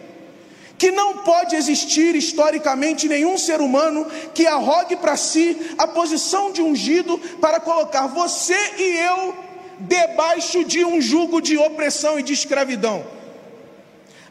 que 0.82 0.90
não 0.90 1.18
pode 1.18 1.54
existir 1.54 2.16
historicamente 2.16 3.06
nenhum 3.06 3.38
ser 3.38 3.60
humano 3.60 4.04
que 4.34 4.48
arrogue 4.48 4.96
para 4.96 5.16
si 5.16 5.56
a 5.78 5.86
posição 5.86 6.50
de 6.50 6.60
ungido 6.60 7.16
para 7.40 7.60
colocar 7.60 8.08
você 8.08 8.56
e 8.76 8.96
eu 8.98 9.32
debaixo 9.78 10.64
de 10.64 10.84
um 10.84 11.00
jugo 11.00 11.40
de 11.40 11.56
opressão 11.56 12.18
e 12.18 12.22
de 12.24 12.32
escravidão. 12.32 13.06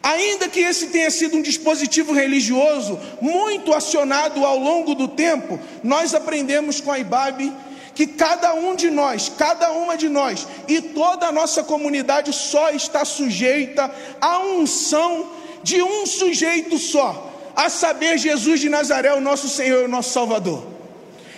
Ainda 0.04 0.50
que 0.50 0.60
esse 0.60 0.88
tenha 0.88 1.10
sido 1.10 1.38
um 1.38 1.42
dispositivo 1.42 2.12
religioso 2.12 3.00
muito 3.22 3.74
acionado 3.74 4.46
ao 4.46 4.60
longo 4.60 4.94
do 4.94 5.08
tempo, 5.08 5.58
nós 5.82 6.14
aprendemos 6.14 6.82
com 6.82 6.92
a 6.92 7.00
IBAB 7.00 7.50
que 7.96 8.06
cada 8.06 8.54
um 8.54 8.76
de 8.76 8.92
nós, 8.92 9.32
cada 9.38 9.72
uma 9.72 9.96
de 9.96 10.10
nós 10.10 10.46
e 10.68 10.82
toda 10.82 11.28
a 11.28 11.32
nossa 11.32 11.64
comunidade 11.64 12.34
só 12.34 12.72
está 12.72 13.06
sujeita 13.06 13.90
à 14.20 14.40
unção 14.40 15.40
de 15.64 15.82
um 15.82 16.06
sujeito 16.06 16.78
só, 16.78 17.32
a 17.56 17.70
saber, 17.70 18.18
Jesus 18.18 18.60
de 18.60 18.70
Nazaré, 18.70 19.14
o 19.14 19.22
nosso 19.22 19.48
Senhor 19.50 19.82
e 19.82 19.86
o 19.86 19.90
nosso 19.90 20.12
Salvador. 20.12 20.66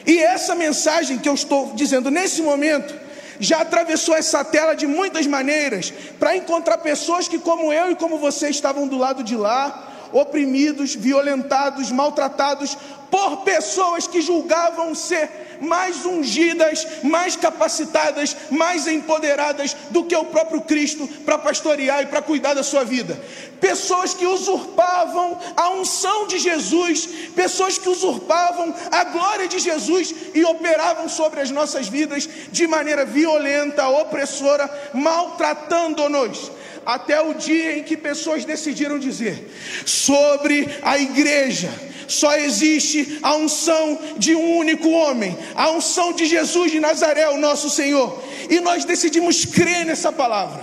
E 0.05 0.19
essa 0.19 0.53
mensagem 0.55 1.17
que 1.17 1.29
eu 1.29 1.33
estou 1.33 1.73
dizendo 1.75 2.11
nesse 2.11 2.41
momento, 2.41 2.93
já 3.39 3.61
atravessou 3.61 4.15
essa 4.15 4.43
tela 4.43 4.75
de 4.75 4.85
muitas 4.85 5.25
maneiras, 5.27 5.93
para 6.19 6.35
encontrar 6.35 6.77
pessoas 6.77 7.27
que, 7.27 7.39
como 7.39 7.73
eu 7.73 7.91
e 7.91 7.95
como 7.95 8.17
você, 8.17 8.49
estavam 8.49 8.87
do 8.87 8.97
lado 8.97 9.23
de 9.23 9.35
lá, 9.35 9.92
oprimidos, 10.13 10.95
violentados, 10.95 11.91
maltratados 11.91 12.77
por 13.13 13.43
pessoas 13.43 14.07
que 14.07 14.21
julgavam 14.21 14.95
ser 14.95 15.29
mais 15.61 16.03
ungidas, 16.03 16.85
mais 17.03 17.35
capacitadas, 17.35 18.35
mais 18.49 18.87
empoderadas 18.87 19.75
do 19.91 20.03
que 20.03 20.15
o 20.15 20.25
próprio 20.25 20.61
Cristo 20.61 21.07
para 21.23 21.37
pastorear 21.37 22.01
e 22.01 22.07
para 22.07 22.23
cuidar 22.23 22.55
da 22.55 22.63
sua 22.63 22.83
vida. 22.83 23.19
Pessoas 23.61 24.15
que 24.15 24.25
usurpavam 24.25 25.37
a 25.55 25.69
unção 25.69 26.25
de 26.25 26.39
Jesus, 26.39 27.05
pessoas 27.35 27.77
que 27.77 27.87
usurpavam 27.87 28.73
a 28.91 29.03
glória 29.03 29.47
de 29.47 29.59
Jesus 29.59 30.13
e 30.33 30.43
operavam 30.43 31.07
sobre 31.07 31.39
as 31.39 31.51
nossas 31.51 31.87
vidas 31.87 32.27
de 32.51 32.65
maneira 32.65 33.05
violenta, 33.05 33.87
opressora, 33.87 34.69
maltratando-nos 34.91 36.51
até 36.85 37.21
o 37.21 37.33
dia 37.33 37.77
em 37.77 37.83
que 37.83 37.95
pessoas 37.95 38.45
decidiram 38.45 38.99
dizer 38.99 39.51
sobre 39.85 40.67
a 40.81 40.97
igreja 40.97 41.69
só 42.07 42.35
existe 42.35 43.19
a 43.21 43.35
unção 43.35 43.99
de 44.17 44.35
um 44.35 44.57
único 44.57 44.89
homem, 44.89 45.37
a 45.55 45.71
unção 45.71 46.13
de 46.13 46.25
Jesus 46.25 46.71
de 46.71 46.79
Nazaré, 46.79 47.29
o 47.29 47.37
nosso 47.37 47.69
Senhor. 47.69 48.21
E 48.49 48.59
nós 48.59 48.85
decidimos 48.85 49.45
crer 49.45 49.85
nessa 49.85 50.11
palavra. 50.11 50.61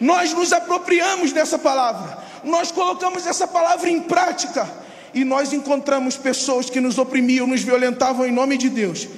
Nós 0.00 0.32
nos 0.32 0.52
apropriamos 0.52 1.32
dessa 1.32 1.58
palavra. 1.58 2.18
Nós 2.44 2.70
colocamos 2.70 3.26
essa 3.26 3.46
palavra 3.46 3.88
em 3.88 4.00
prática. 4.00 4.68
E 5.12 5.24
nós 5.24 5.52
encontramos 5.52 6.16
pessoas 6.16 6.70
que 6.70 6.80
nos 6.80 6.98
oprimiam, 6.98 7.46
nos 7.46 7.62
violentavam 7.62 8.26
em 8.26 8.32
nome 8.32 8.56
de 8.56 8.68
Deus. 8.68 9.08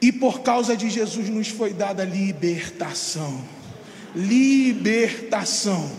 E 0.00 0.12
por 0.12 0.40
causa 0.40 0.76
de 0.76 0.88
Jesus 0.88 1.28
nos 1.28 1.48
foi 1.48 1.72
dada 1.72 2.04
libertação. 2.04 3.59
Libertação. 4.14 5.90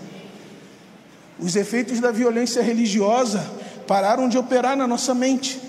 Os 1.39 1.55
efeitos 1.55 1.99
da 1.99 2.11
violência 2.11 2.61
religiosa 2.61 3.45
pararam 3.87 4.29
de 4.29 4.37
operar 4.37 4.77
na 4.77 4.87
nossa 4.87 5.13
mente. 5.13 5.59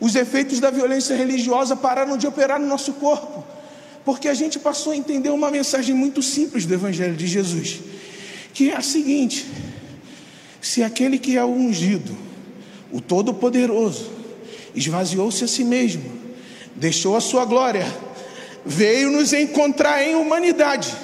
Os 0.00 0.14
efeitos 0.14 0.60
da 0.60 0.70
violência 0.70 1.16
religiosa 1.16 1.74
pararam 1.76 2.16
de 2.18 2.26
operar 2.26 2.60
no 2.60 2.66
nosso 2.66 2.94
corpo, 2.94 3.44
porque 4.04 4.28
a 4.28 4.34
gente 4.34 4.58
passou 4.58 4.92
a 4.92 4.96
entender 4.96 5.30
uma 5.30 5.50
mensagem 5.50 5.94
muito 5.94 6.22
simples 6.22 6.66
do 6.66 6.74
Evangelho 6.74 7.14
de 7.14 7.26
Jesus, 7.26 7.80
que 8.52 8.70
é 8.70 8.76
a 8.76 8.82
seguinte: 8.82 9.46
se 10.60 10.82
aquele 10.82 11.18
que 11.18 11.36
é 11.36 11.44
o 11.44 11.48
ungido, 11.48 12.14
o 12.92 13.00
Todo-Poderoso, 13.00 14.10
esvaziou-se 14.74 15.44
a 15.44 15.48
si 15.48 15.64
mesmo, 15.64 16.04
deixou 16.74 17.16
a 17.16 17.20
sua 17.20 17.44
glória, 17.44 17.86
veio 18.64 19.10
nos 19.10 19.32
encontrar 19.32 20.02
em 20.02 20.14
humanidade, 20.14 20.94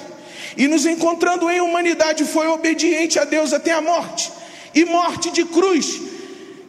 e 0.57 0.67
nos 0.67 0.85
encontrando 0.85 1.49
em 1.49 1.61
humanidade 1.61 2.25
foi 2.25 2.47
obediente 2.47 3.19
a 3.19 3.23
Deus 3.23 3.53
até 3.53 3.71
a 3.71 3.81
morte, 3.81 4.31
e 4.73 4.85
morte 4.85 5.31
de 5.31 5.45
cruz, 5.45 6.01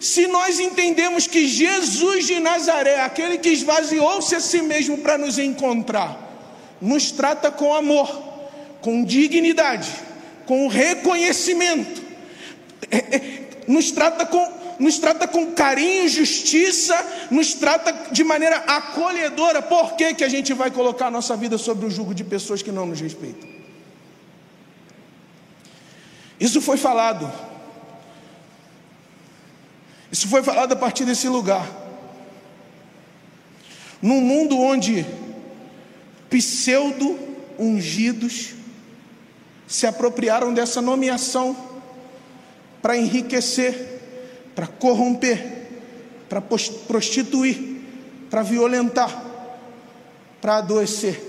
se 0.05 0.27
nós 0.27 0.61
entendemos 0.61 1.27
que 1.27 1.49
Jesus 1.49 2.27
de 2.27 2.39
Nazaré, 2.39 3.01
aquele 3.01 3.39
que 3.39 3.49
esvaziou-se 3.49 4.35
a 4.35 4.41
si 4.41 4.61
mesmo 4.61 4.99
para 4.99 5.17
nos 5.17 5.39
encontrar, 5.39 6.21
nos 6.79 7.11
trata 7.11 7.51
com 7.51 7.75
amor, 7.75 8.07
com 8.83 9.03
dignidade, 9.03 9.91
com 10.45 10.69
reconhecimento, 10.69 12.03
é, 12.91 12.97
é, 12.97 13.49
nos 13.67 13.91
trata 13.93 14.27
com, 14.27 14.47
nos 14.79 14.99
trata 14.99 15.27
com 15.27 15.53
carinho, 15.53 16.07
justiça, 16.07 16.95
nos 17.31 17.55
trata 17.55 18.13
de 18.13 18.23
maneira 18.23 18.57
acolhedora. 18.57 19.63
Por 19.63 19.95
que, 19.95 20.13
que 20.13 20.25
a 20.25 20.29
gente 20.29 20.53
vai 20.53 20.71
colocar 20.71 21.07
a 21.07 21.11
nossa 21.11 21.35
vida 21.35 21.57
sobre 21.57 21.87
o 21.87 21.91
jugo 21.91 22.15
de 22.15 22.25
pessoas 22.25 22.61
que 22.61 22.71
não 22.71 22.85
nos 22.85 23.01
respeitam? 23.01 23.54
Isso 26.39 26.61
foi 26.61 26.77
falado 26.77 27.33
isso 30.15 30.29
foi 30.29 30.43
falado 30.45 30.71
a 30.71 30.77
partir 30.77 31.05
desse 31.05 31.29
lugar. 31.29 31.69
Num 34.01 34.21
mundo 34.21 34.57
onde 34.57 35.05
pseudo-ungidos 36.31 38.55
se 39.67 39.89
apropriaram 39.89 40.55
dessa 40.55 40.81
nomeação 40.81 41.57
para 42.81 42.97
enriquecer, 42.97 44.03
para 44.55 44.69
corromper, 44.69 45.67
para 46.29 46.41
prostituir, 46.41 47.83
para 48.31 48.45
violentar, 48.45 49.21
para 50.41 50.59
adoecer. 50.59 51.21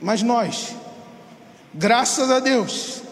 Mas 0.00 0.22
nós, 0.22 0.74
graças 1.74 2.30
a 2.30 2.40
Deus, 2.40 3.02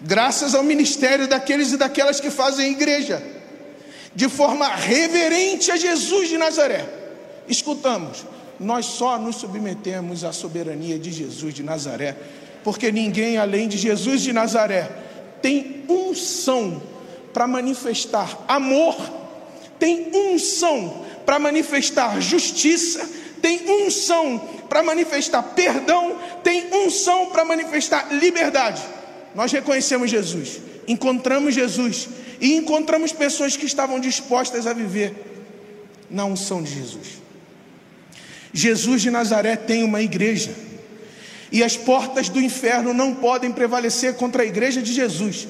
graças 0.00 0.54
ao 0.54 0.62
ministério 0.62 1.26
daqueles 1.26 1.72
e 1.72 1.76
daquelas 1.76 2.20
que 2.20 2.30
fazem 2.30 2.72
igreja, 2.72 3.22
de 4.14 4.28
forma 4.28 4.66
reverente 4.68 5.70
a 5.70 5.76
Jesus 5.76 6.28
de 6.28 6.38
Nazaré. 6.38 6.84
Escutamos, 7.48 8.24
nós 8.58 8.86
só 8.86 9.18
nos 9.18 9.36
submetemos 9.36 10.24
à 10.24 10.32
soberania 10.32 10.98
de 10.98 11.10
Jesus 11.10 11.54
de 11.54 11.62
Nazaré, 11.62 12.16
porque 12.62 12.90
ninguém 12.90 13.38
além 13.38 13.68
de 13.68 13.78
Jesus 13.78 14.22
de 14.22 14.32
Nazaré 14.32 14.90
tem 15.40 15.84
unção 15.88 16.82
para 17.32 17.46
manifestar 17.46 18.44
amor, 18.48 18.96
tem 19.78 20.10
unção 20.12 21.04
para 21.24 21.38
manifestar 21.38 22.20
justiça, 22.20 23.08
tem 23.40 23.60
unção 23.84 24.38
para 24.68 24.82
manifestar 24.82 25.42
perdão, 25.42 26.16
tem 26.42 26.66
unção 26.74 27.26
para 27.26 27.44
manifestar 27.44 28.12
liberdade. 28.12 28.82
Nós 29.34 29.52
reconhecemos 29.52 30.10
Jesus, 30.10 30.60
encontramos 30.86 31.54
Jesus 31.54 32.08
e 32.40 32.54
encontramos 32.54 33.12
pessoas 33.12 33.56
que 33.56 33.66
estavam 33.66 34.00
dispostas 34.00 34.66
a 34.66 34.72
viver 34.72 35.14
na 36.10 36.24
unção 36.24 36.62
de 36.62 36.72
Jesus. 36.72 37.18
Jesus 38.52 39.02
de 39.02 39.10
Nazaré 39.10 39.56
tem 39.56 39.84
uma 39.84 40.02
igreja, 40.02 40.50
e 41.50 41.62
as 41.62 41.76
portas 41.76 42.28
do 42.28 42.40
inferno 42.40 42.92
não 42.92 43.14
podem 43.14 43.52
prevalecer 43.52 44.14
contra 44.14 44.42
a 44.42 44.46
igreja 44.46 44.82
de 44.82 44.92
Jesus, 44.92 45.48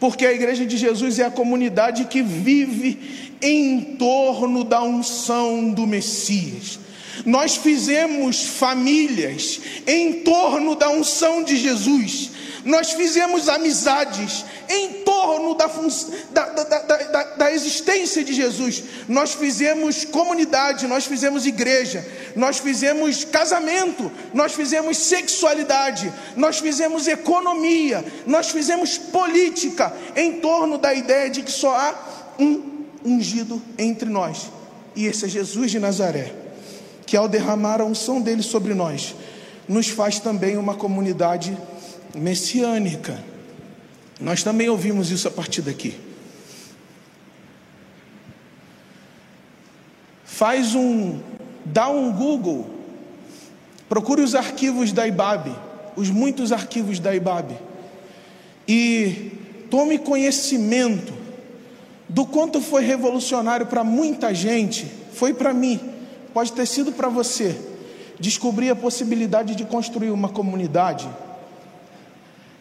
porque 0.00 0.24
a 0.24 0.32
igreja 0.32 0.64
de 0.64 0.76
Jesus 0.76 1.18
é 1.18 1.24
a 1.24 1.30
comunidade 1.30 2.04
que 2.06 2.22
vive 2.22 3.36
em 3.42 3.96
torno 3.96 4.64
da 4.64 4.82
unção 4.82 5.70
do 5.70 5.86
Messias. 5.86 6.78
Nós 7.26 7.56
fizemos 7.56 8.44
famílias 8.44 9.60
em 9.86 10.20
torno 10.22 10.74
da 10.74 10.88
unção 10.88 11.42
de 11.42 11.56
Jesus 11.56 12.30
nós 12.64 12.92
fizemos 12.92 13.48
amizades 13.48 14.44
em 14.68 15.02
torno 15.04 15.54
da, 15.54 15.66
da, 15.66 16.64
da, 16.64 17.24
da, 17.36 17.52
existência 17.52 18.24
de 18.24 18.32
Jesus, 18.32 18.82
nós 19.08 19.34
fizemos 19.34 20.04
comunidade, 20.04 20.86
nós 20.86 21.06
fizemos 21.06 21.46
igreja, 21.46 22.06
nós 22.34 22.58
fizemos 22.58 23.24
casamento, 23.24 24.10
nós 24.34 24.52
fizemos 24.52 24.98
sexualidade, 24.98 26.12
nós 26.36 26.58
fizemos 26.58 27.06
economia, 27.06 28.04
nós 28.26 28.50
fizemos 28.50 28.98
política 28.98 29.92
em 30.16 30.40
torno 30.40 30.78
da 30.78 30.92
ideia 30.92 31.30
de 31.30 31.42
que 31.42 31.52
só 31.52 31.74
há 31.74 31.94
um 32.38 32.84
ungido 33.04 33.62
entre 33.78 34.08
nós, 34.08 34.50
e 34.94 35.06
esse 35.06 35.24
é 35.24 35.28
Jesus 35.28 35.70
de 35.70 35.78
Nazaré, 35.78 36.32
que 37.06 37.16
ao 37.16 37.28
derramar 37.28 37.80
a 37.80 37.84
unção 37.84 38.20
dele 38.20 38.42
sobre 38.42 38.74
nós, 38.74 39.14
nos 39.68 39.88
faz 39.88 40.18
também 40.18 40.56
uma 40.56 40.74
comunidade 40.74 41.56
messiânica. 42.14 43.22
Nós 44.20 44.42
também 44.42 44.68
ouvimos 44.68 45.10
isso 45.10 45.28
a 45.28 45.30
partir 45.30 45.62
daqui. 45.62 45.94
Faz 50.24 50.74
um, 50.74 51.20
dá 51.64 51.88
um 51.88 52.12
Google, 52.12 52.70
procure 53.88 54.22
os 54.22 54.34
arquivos 54.34 54.92
da 54.92 55.06
IBAB, 55.06 55.54
os 55.96 56.10
muitos 56.10 56.52
arquivos 56.52 57.00
da 57.00 57.14
IBAB, 57.14 57.56
e 58.66 59.32
tome 59.70 59.98
conhecimento 59.98 61.12
do 62.08 62.24
quanto 62.24 62.60
foi 62.60 62.84
revolucionário 62.84 63.66
para 63.66 63.82
muita 63.82 64.32
gente, 64.32 64.86
foi 65.12 65.34
para 65.34 65.52
mim, 65.52 65.80
pode 66.32 66.52
ter 66.52 66.66
sido 66.66 66.92
para 66.92 67.08
você 67.08 67.68
descobri 68.18 68.68
a 68.68 68.76
possibilidade 68.76 69.54
de 69.54 69.64
construir 69.64 70.10
uma 70.10 70.28
comunidade. 70.28 71.08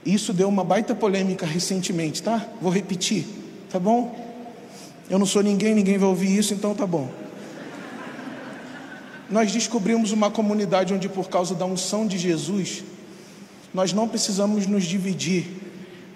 Isso 0.05 0.33
deu 0.33 0.47
uma 0.47 0.63
baita 0.63 0.95
polêmica 0.95 1.45
recentemente, 1.45 2.23
tá? 2.23 2.45
Vou 2.61 2.71
repetir, 2.71 3.25
tá 3.69 3.79
bom? 3.79 4.27
Eu 5.09 5.19
não 5.19 5.25
sou 5.25 5.41
ninguém, 5.41 5.73
ninguém 5.75 5.97
vai 5.97 6.07
ouvir 6.07 6.37
isso, 6.37 6.53
então 6.53 6.73
tá 6.73 6.85
bom. 6.85 7.09
Nós 9.29 9.51
descobrimos 9.51 10.11
uma 10.11 10.31
comunidade 10.31 10.93
onde, 10.93 11.09
por 11.09 11.27
causa 11.27 11.53
da 11.53 11.65
unção 11.65 12.07
de 12.07 12.17
Jesus, 12.17 12.83
nós 13.73 13.91
não 13.91 14.07
precisamos 14.07 14.65
nos 14.65 14.85
dividir 14.85 15.45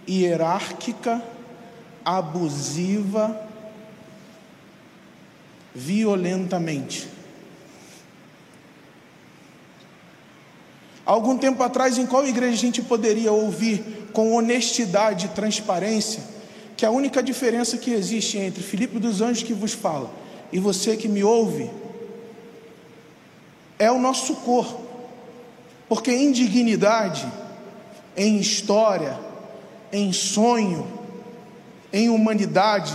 hierárquica, 0.08 1.22
abusiva, 2.04 3.40
violentamente. 5.76 7.08
Algum 11.06 11.38
tempo 11.38 11.62
atrás, 11.64 11.98
em 11.98 12.06
qual 12.06 12.26
igreja 12.26 12.54
a 12.54 12.58
gente 12.58 12.82
poderia 12.82 13.32
ouvir 13.32 14.10
com 14.14 14.34
honestidade 14.34 15.26
e 15.28 15.30
transparência 15.30 16.24
que 16.78 16.86
a 16.86 16.92
única 16.92 17.22
diferença 17.22 17.78
que 17.78 17.92
existe 17.92 18.38
entre 18.38 18.64
Filipe 18.64 18.98
dos 18.98 19.22
Anjos 19.22 19.44
que 19.44 19.54
vos 19.54 19.72
fala 19.72 20.12
e 20.52 20.60
você 20.60 20.98
que 20.98 21.08
me 21.08 21.24
ouve 21.24 21.70
é 23.78 23.92
o 23.92 24.00
nosso 24.00 24.36
corpo, 24.38 24.82
porque 25.88 26.12
em 26.12 26.32
dignidade, 26.32 27.26
em 28.16 28.38
história, 28.38 29.20
em 29.92 30.12
sonho, 30.14 30.88
em 31.92 32.10
humanidade, 32.10 32.94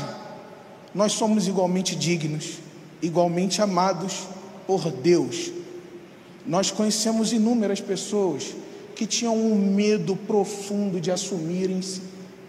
nós 0.94 1.12
somos 1.12 1.46
igualmente 1.46 1.94
dignos, 1.94 2.58
igualmente 3.02 3.60
amados 3.60 4.26
por 4.66 4.90
Deus. 4.90 5.52
Nós 6.46 6.70
conhecemos 6.70 7.32
inúmeras 7.32 7.80
pessoas 7.80 8.54
que 8.94 9.06
tinham 9.06 9.36
um 9.36 9.56
medo 9.56 10.16
profundo 10.16 11.00
de 11.00 11.10
assumirem-se 11.10 12.00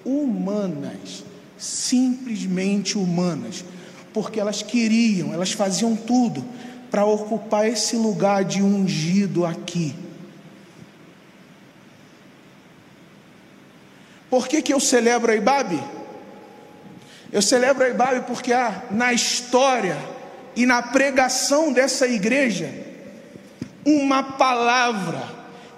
humanas, 0.05 1.25
simplesmente 1.57 2.97
humanas, 2.97 3.65
porque 4.13 4.39
elas 4.39 4.61
queriam, 4.61 5.33
elas 5.33 5.51
faziam 5.51 5.95
tudo 5.95 6.45
para 6.91 7.05
ocupar 7.05 7.67
esse 7.67 7.95
lugar 7.95 8.45
de 8.45 8.61
ungido 8.61 9.45
aqui. 9.45 9.93
Por 14.29 14.47
que, 14.47 14.61
que 14.61 14.73
eu 14.73 14.79
celebro 14.79 15.31
a 15.31 15.35
Ibabe? 15.35 15.81
Eu 17.31 17.41
celebro 17.41 17.83
a 17.83 17.89
Ibabe 17.89 18.25
porque 18.27 18.53
há 18.53 18.85
na 18.91 19.11
história 19.11 19.97
e 20.55 20.65
na 20.65 20.81
pregação 20.81 21.73
dessa 21.73 22.07
igreja 22.07 22.86
uma 23.87 24.21
palavra 24.21 25.23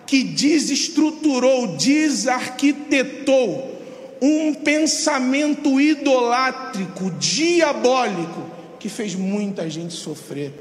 que 0.08 0.24
desestruturou, 0.24 1.78
desarquitetou 1.78 3.80
um 4.20 4.56
pensamento 4.56 5.80
idolátrico, 5.80 7.12
diabólico, 7.12 8.50
que 8.80 8.90
fez 8.90 9.14
muita 9.14 9.70
gente 9.70 9.94
sofrer 9.94 10.52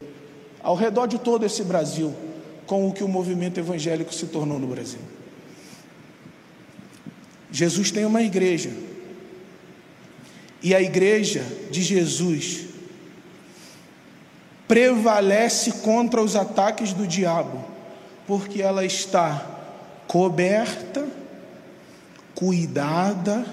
ao 0.61 0.77
redor 0.77 1.07
de 1.07 1.19
todo 1.19 1.47
esse 1.47 1.65
Brasil, 1.65 2.15
com 2.67 2.87
o 2.87 2.93
que 2.93 3.03
o 3.03 3.09
movimento 3.09 3.59
evangélico 3.59 4.15
se 4.15 4.27
tornou 4.27 4.59
no 4.59 4.67
Brasil. 4.67 5.01
Jesus 7.51 7.91
tem 7.91 8.05
uma 8.05 8.23
igreja, 8.23 8.71
e 10.63 10.75
a 10.75 10.83
igreja 10.83 11.47
de 11.71 11.83
Jesus 11.83 12.68
prevalece 14.69 15.73
contra 15.73 16.23
os 16.23 16.37
ataques 16.37 16.93
do 16.93 17.07
diabo, 17.07 17.65
porque 18.27 18.61
ela 18.61 18.85
está 18.85 19.47
coberta, 20.07 21.07
cuidada, 22.35 23.47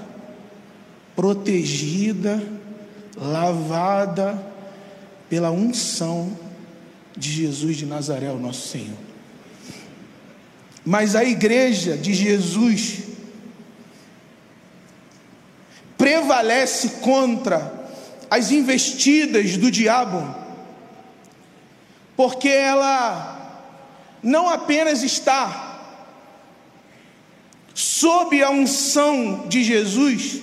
protegida, 1.15 2.43
lavada 3.15 4.37
pela 5.29 5.49
unção 5.51 6.37
de 7.15 7.31
Jesus 7.31 7.77
de 7.77 7.85
Nazaré, 7.85 8.29
o 8.29 8.37
nosso 8.37 8.67
Senhor. 8.67 8.97
Mas 10.83 11.15
a 11.15 11.23
igreja 11.23 11.97
de 11.97 12.13
Jesus 12.13 12.99
prevalece 15.97 16.89
contra 17.01 17.73
as 18.29 18.51
investidas 18.51 19.55
do 19.55 19.71
diabo 19.71 20.44
porque 22.15 22.49
ela 22.49 23.35
não 24.23 24.49
apenas 24.49 25.03
está 25.03 25.65
sob 27.73 28.41
a 28.41 28.49
unção 28.49 29.45
de 29.47 29.63
Jesus, 29.63 30.41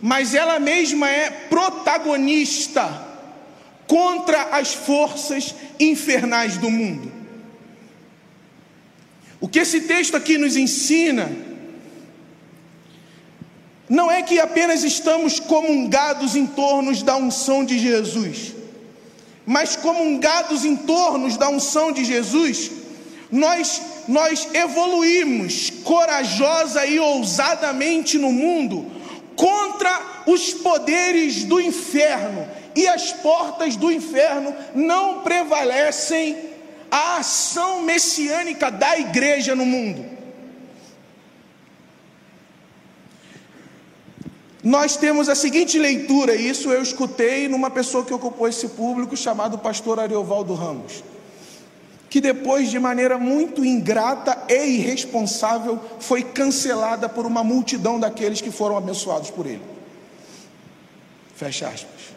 mas 0.00 0.34
ela 0.34 0.58
mesma 0.58 1.08
é 1.08 1.30
protagonista 1.30 3.02
contra 3.86 4.42
as 4.56 4.74
forças 4.74 5.54
infernais 5.78 6.58
do 6.58 6.70
mundo. 6.70 7.12
O 9.40 9.48
que 9.48 9.60
esse 9.60 9.82
texto 9.82 10.16
aqui 10.16 10.36
nos 10.36 10.56
ensina 10.56 11.30
não 13.88 14.10
é 14.10 14.22
que 14.22 14.40
apenas 14.40 14.82
estamos 14.82 15.38
comungados 15.38 16.34
em 16.34 16.46
torno 16.46 16.94
da 17.04 17.16
unção 17.16 17.64
de 17.64 17.78
Jesus, 17.78 18.53
mas 19.46 19.76
comungados 19.76 20.64
em 20.64 20.76
torno 20.76 21.36
da 21.36 21.48
unção 21.48 21.92
de 21.92 22.04
Jesus, 22.04 22.70
nós 23.30 23.80
nós 24.06 24.48
evoluímos 24.52 25.70
corajosa 25.82 26.86
e 26.86 26.98
ousadamente 26.98 28.18
no 28.18 28.30
mundo 28.30 28.90
contra 29.36 30.22
os 30.26 30.52
poderes 30.52 31.44
do 31.44 31.60
inferno, 31.60 32.48
e 32.76 32.86
as 32.86 33.12
portas 33.12 33.76
do 33.76 33.90
inferno 33.90 34.54
não 34.74 35.20
prevalecem 35.20 36.36
a 36.90 37.16
ação 37.16 37.82
messiânica 37.82 38.70
da 38.70 38.98
igreja 38.98 39.54
no 39.54 39.66
mundo. 39.66 40.13
Nós 44.64 44.96
temos 44.96 45.28
a 45.28 45.34
seguinte 45.34 45.78
leitura, 45.78 46.34
e 46.34 46.48
isso 46.48 46.70
eu 46.70 46.82
escutei 46.82 47.46
numa 47.48 47.68
pessoa 47.68 48.02
que 48.02 48.14
ocupou 48.14 48.48
esse 48.48 48.68
público, 48.68 49.14
chamado 49.14 49.58
pastor 49.58 50.00
Ariovaldo 50.00 50.54
Ramos, 50.54 51.04
que 52.08 52.18
depois, 52.18 52.70
de 52.70 52.78
maneira 52.78 53.18
muito 53.18 53.62
ingrata 53.62 54.42
e 54.48 54.78
irresponsável, 54.78 55.78
foi 56.00 56.22
cancelada 56.22 57.10
por 57.10 57.26
uma 57.26 57.44
multidão 57.44 58.00
daqueles 58.00 58.40
que 58.40 58.50
foram 58.50 58.78
abençoados 58.78 59.30
por 59.30 59.44
ele. 59.44 59.60
Fecha 61.36 61.68
aspas. 61.68 62.14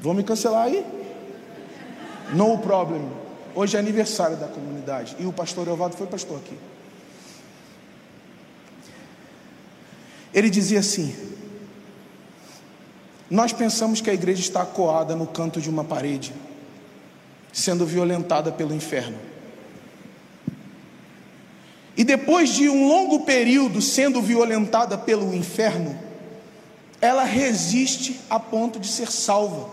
Vão 0.00 0.14
me 0.14 0.22
cancelar 0.22 0.64
aí? 0.68 0.86
No 2.32 2.56
problem. 2.58 3.06
Hoje 3.54 3.76
é 3.76 3.80
aniversário 3.80 4.38
da 4.38 4.48
comunidade 4.48 5.14
e 5.20 5.26
o 5.26 5.32
pastor 5.34 5.64
Ariovaldo 5.64 5.98
foi 5.98 6.06
pastor 6.06 6.38
aqui. 6.38 6.56
Ele 10.32 10.48
dizia 10.50 10.80
assim: 10.80 11.14
Nós 13.30 13.52
pensamos 13.52 14.00
que 14.00 14.10
a 14.10 14.14
igreja 14.14 14.40
está 14.40 14.64
coada 14.64 15.14
no 15.14 15.26
canto 15.26 15.60
de 15.60 15.68
uma 15.68 15.84
parede, 15.84 16.32
sendo 17.52 17.86
violentada 17.86 18.50
pelo 18.52 18.74
inferno. 18.74 19.32
e 21.96 22.04
depois 22.04 22.50
de 22.50 22.68
um 22.68 22.88
longo 22.88 23.20
período 23.20 23.80
sendo 23.82 24.20
violentada 24.22 24.96
pelo 24.96 25.34
inferno, 25.34 25.98
ela 27.00 27.24
resiste 27.24 28.20
a 28.30 28.40
ponto 28.40 28.78
de 28.78 28.88
ser 28.88 29.10
salva. 29.10 29.68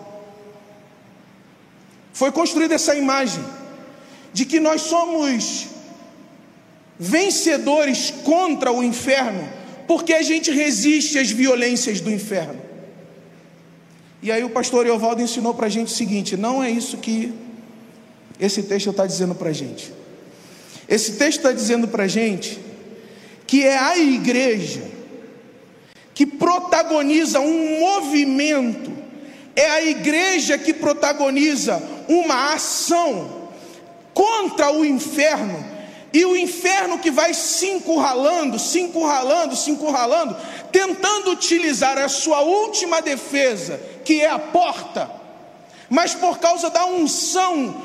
Foi 2.12 2.32
construída 2.32 2.76
essa 2.76 2.96
imagem 2.96 3.44
de 4.34 4.46
que 4.46 4.60
nós 4.60 4.82
somos 4.82 5.68
vencedores 6.98 8.12
contra 8.24 8.72
o 8.72 8.84
inferno, 8.84 9.48
porque 9.90 10.14
a 10.14 10.22
gente 10.22 10.52
resiste 10.52 11.18
às 11.18 11.32
violências 11.32 12.00
do 12.00 12.12
inferno. 12.12 12.62
E 14.22 14.32
aí 14.32 14.44
o 14.44 14.50
pastor 14.52 14.86
Eovaldo 14.86 15.20
ensinou 15.20 15.56
para 15.56 15.66
a 15.66 15.70
gente 15.70 15.88
o 15.88 15.96
seguinte: 15.96 16.38
não 16.38 16.64
é 16.64 16.70
isso 16.70 16.98
que 16.98 17.34
esse 18.40 18.62
texto 18.62 18.92
está 18.92 19.08
dizendo 19.08 19.34
para 19.34 19.50
a 19.50 19.52
gente. 19.52 19.92
Esse 20.88 21.14
texto 21.14 21.38
está 21.38 21.52
dizendo 21.52 21.88
para 21.88 22.04
a 22.04 22.08
gente 22.08 22.60
que 23.48 23.66
é 23.66 23.80
a 23.80 23.98
igreja 23.98 24.84
que 26.14 26.24
protagoniza 26.24 27.40
um 27.40 27.80
movimento, 27.80 28.92
é 29.56 29.72
a 29.72 29.84
igreja 29.84 30.56
que 30.56 30.72
protagoniza 30.72 31.82
uma 32.08 32.54
ação 32.54 33.50
contra 34.14 34.72
o 34.72 34.86
inferno, 34.86 35.66
e 36.12 36.26
o 36.26 36.36
inferno 36.36 36.98
que 36.98 37.12
vai 37.12 37.34
se 37.34 37.68
encurralando, 37.68 38.58
se 38.58 38.80
encurralando, 38.80 39.56
se 39.56 39.70
encurralando, 39.70 40.36
tentando 40.72 41.32
utilizar 41.32 41.98
a 41.98 42.10
sua 42.10 42.42
última 42.42 43.02
defesa, 43.02 43.80
que 44.04 44.22
é 44.22 44.30
a 44.30 44.40
porta, 44.40 45.10
mas 45.90 46.14
por 46.14 46.40
causa 46.40 46.70
da 46.70 46.86
unção 46.86 47.84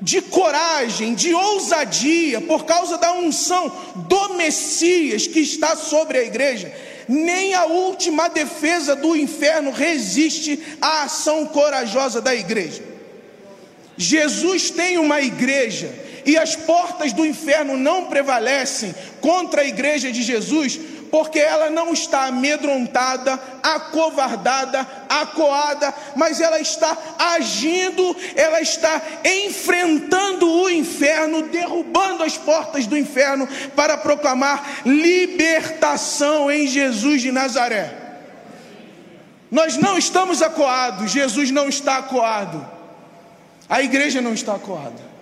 de 0.00 0.20
coragem, 0.20 1.14
de 1.14 1.34
ousadia, 1.34 2.40
por 2.40 2.64
causa 2.64 2.98
da 2.98 3.12
unção 3.12 3.70
do 3.94 4.34
Messias 4.34 5.26
que 5.26 5.40
está 5.40 5.74
sobre 5.76 6.18
a 6.18 6.22
igreja, 6.22 6.72
nem 7.08 7.54
a 7.54 7.66
última 7.66 8.28
defesa 8.28 8.96
do 8.96 9.16
inferno 9.16 9.70
resiste 9.70 10.62
à 10.80 11.04
ação 11.04 11.46
corajosa 11.46 12.20
da 12.20 12.34
igreja. 12.34 12.82
Jesus 13.96 14.70
tem 14.70 14.98
uma 14.98 15.22
igreja 15.22 16.05
e 16.26 16.36
as 16.36 16.56
portas 16.56 17.12
do 17.12 17.24
inferno 17.24 17.76
não 17.76 18.06
prevalecem 18.06 18.92
contra 19.20 19.62
a 19.62 19.64
igreja 19.64 20.10
de 20.10 20.22
Jesus, 20.22 20.78
porque 21.08 21.38
ela 21.38 21.70
não 21.70 21.92
está 21.92 22.24
amedrontada, 22.24 23.40
acovardada, 23.62 24.84
acuada, 25.08 25.94
mas 26.16 26.40
ela 26.40 26.60
está 26.60 26.98
agindo, 27.16 28.16
ela 28.34 28.60
está 28.60 29.00
enfrentando 29.24 30.50
o 30.50 30.68
inferno, 30.68 31.42
derrubando 31.42 32.24
as 32.24 32.36
portas 32.36 32.88
do 32.88 32.98
inferno 32.98 33.48
para 33.76 33.96
proclamar 33.96 34.82
libertação 34.84 36.50
em 36.50 36.66
Jesus 36.66 37.22
de 37.22 37.30
Nazaré. 37.30 38.02
Nós 39.48 39.76
não 39.76 39.96
estamos 39.96 40.42
acuados, 40.42 41.12
Jesus 41.12 41.52
não 41.52 41.68
está 41.68 41.98
acuado, 41.98 42.68
a 43.68 43.80
igreja 43.80 44.20
não 44.20 44.34
está 44.34 44.56
acuada. 44.56 45.15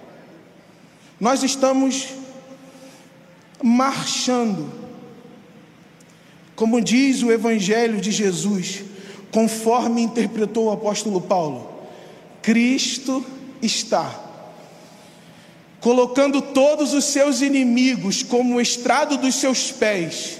Nós 1.24 1.42
estamos 1.42 2.08
marchando 3.62 4.70
como 6.54 6.82
diz 6.82 7.22
o 7.22 7.32
Evangelho 7.32 7.98
de 7.98 8.12
Jesus, 8.12 8.84
conforme 9.32 10.02
interpretou 10.02 10.66
o 10.66 10.70
apóstolo 10.70 11.22
Paulo, 11.22 11.66
Cristo 12.42 13.24
está 13.62 14.20
colocando 15.80 16.42
todos 16.42 16.92
os 16.92 17.04
seus 17.04 17.40
inimigos 17.40 18.22
como 18.22 18.60
estrado 18.60 19.16
dos 19.16 19.36
seus 19.36 19.72
pés, 19.72 20.38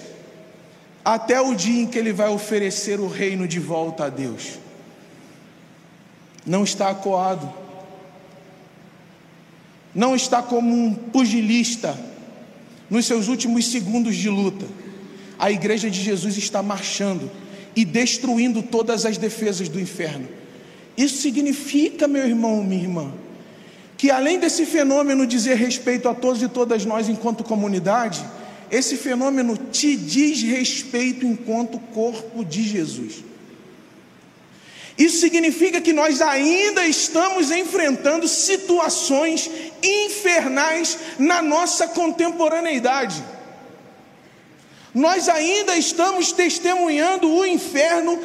até 1.02 1.40
o 1.40 1.54
dia 1.54 1.80
em 1.80 1.86
que 1.86 1.98
ele 1.98 2.12
vai 2.12 2.28
oferecer 2.28 3.00
o 3.00 3.08
reino 3.08 3.48
de 3.48 3.58
volta 3.58 4.04
a 4.04 4.08
Deus. 4.10 4.58
Não 6.44 6.62
está 6.62 6.90
acuado, 6.90 7.63
não 9.94 10.14
está 10.14 10.42
como 10.42 10.74
um 10.74 10.94
pugilista 10.94 11.98
nos 12.90 13.06
seus 13.06 13.28
últimos 13.28 13.66
segundos 13.66 14.16
de 14.16 14.28
luta 14.28 14.66
a 15.38 15.50
igreja 15.50 15.90
de 15.90 16.00
Jesus 16.00 16.36
está 16.36 16.62
marchando 16.62 17.30
e 17.74 17.84
destruindo 17.84 18.62
todas 18.62 19.04
as 19.04 19.18
defesas 19.18 19.68
do 19.68 19.80
inferno. 19.80 20.28
Isso 20.96 21.18
significa, 21.18 22.06
meu 22.06 22.26
irmão, 22.26 22.62
minha 22.62 22.82
irmã, 22.82 23.12
que 23.96 24.10
além 24.10 24.38
desse 24.38 24.64
fenômeno 24.64 25.26
dizer 25.26 25.56
respeito 25.56 26.08
a 26.08 26.14
todos 26.14 26.42
e 26.42 26.48
todas 26.48 26.84
nós 26.84 27.08
enquanto 27.08 27.42
comunidade, 27.42 28.24
esse 28.70 28.96
fenômeno 28.96 29.56
te 29.56 29.96
diz 29.96 30.42
respeito 30.42 31.26
enquanto 31.26 31.78
corpo 31.78 32.44
de 32.44 32.62
Jesus. 32.62 33.24
Isso 34.96 35.18
significa 35.18 35.80
que 35.80 35.92
nós 35.92 36.20
ainda 36.20 36.86
estamos 36.86 37.50
enfrentando 37.50 38.28
situações 38.28 39.50
infernais 39.82 40.96
na 41.18 41.42
nossa 41.42 41.88
contemporaneidade. 41.88 43.22
Nós 44.94 45.28
ainda 45.28 45.76
estamos 45.76 46.30
testemunhando 46.30 47.28
o 47.28 47.44
inferno, 47.44 48.16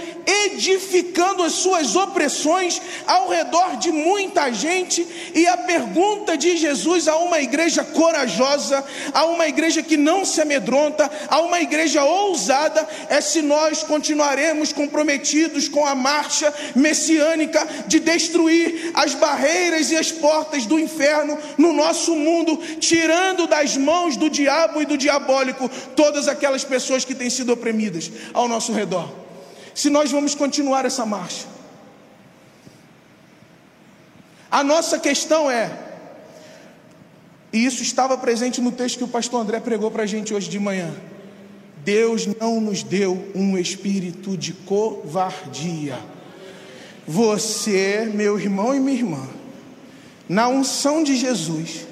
edificando 0.45 1.41
as 1.41 1.53
suas 1.53 1.95
opressões 1.95 2.79
ao 3.08 3.27
redor 3.27 3.77
de 3.77 3.91
muita 3.91 4.53
gente, 4.53 5.05
e 5.34 5.47
a 5.47 5.58
pergunta 5.58 6.38
de 6.38 6.55
Jesus 6.55 7.08
a 7.08 7.17
uma 7.17 7.39
igreja 7.41 7.84
corajosa, 7.84 8.86
a 9.12 9.25
uma 9.25 9.47
igreja 9.47 9.82
que 9.82 9.97
não 9.97 10.23
se 10.23 10.41
amedronta, 10.41 11.10
a 11.27 11.41
uma 11.41 11.60
igreja 11.60 12.03
ousada, 12.03 12.88
é 13.10 13.19
se 13.19 13.41
nós 13.41 13.82
continuaremos 13.82 14.71
comprometidos 14.71 15.67
com 15.67 15.84
a 15.84 15.95
marcha 15.95 16.53
messiânica 16.75 17.67
de 17.88 17.99
destruir 17.99 18.91
as 18.93 19.15
barreiras 19.15 19.89
e 19.89 19.97
as 19.97 20.12
portas 20.12 20.67
do 20.67 20.79
inferno 20.79 21.36
no 21.58 21.73
nosso 21.73 22.15
mundo, 22.15 22.58
tirando 22.79 23.47
das 23.47 23.75
mãos 23.75 24.15
do 24.15 24.29
diabo 24.29 24.84
e 24.84 24.86
do 24.86 24.95
diabólico 24.95 25.67
todas 25.95 26.27
aquelas 26.27 26.58
aquelas 26.59 26.63
pessoas 26.63 27.05
que 27.05 27.15
têm 27.15 27.29
sido 27.29 27.51
oprimidas 27.53 28.11
ao 28.33 28.47
nosso 28.47 28.73
redor. 28.73 29.09
Se 29.73 29.89
nós 29.89 30.11
vamos 30.11 30.35
continuar 30.35 30.85
essa 30.85 31.05
marcha. 31.05 31.47
A 34.51 34.63
nossa 34.63 34.97
questão 34.97 35.49
é, 35.49 35.71
e 37.53 37.63
isso 37.65 37.83
estava 37.83 38.17
presente 38.17 38.59
no 38.59 38.71
texto 38.71 38.97
que 38.97 39.03
o 39.03 39.07
pastor 39.07 39.41
André 39.41 39.59
pregou 39.59 39.91
para 39.91 40.03
a 40.03 40.07
gente 40.07 40.33
hoje 40.33 40.49
de 40.49 40.59
manhã. 40.59 40.91
Deus 41.83 42.27
não 42.39 42.59
nos 42.59 42.83
deu 42.83 43.31
um 43.33 43.57
espírito 43.57 44.35
de 44.35 44.53
covardia. 44.53 45.99
Você, 47.07 48.11
meu 48.13 48.39
irmão 48.39 48.75
e 48.75 48.79
minha 48.79 48.97
irmã, 48.97 49.27
na 50.27 50.47
unção 50.47 51.03
de 51.03 51.15
Jesus, 51.15 51.87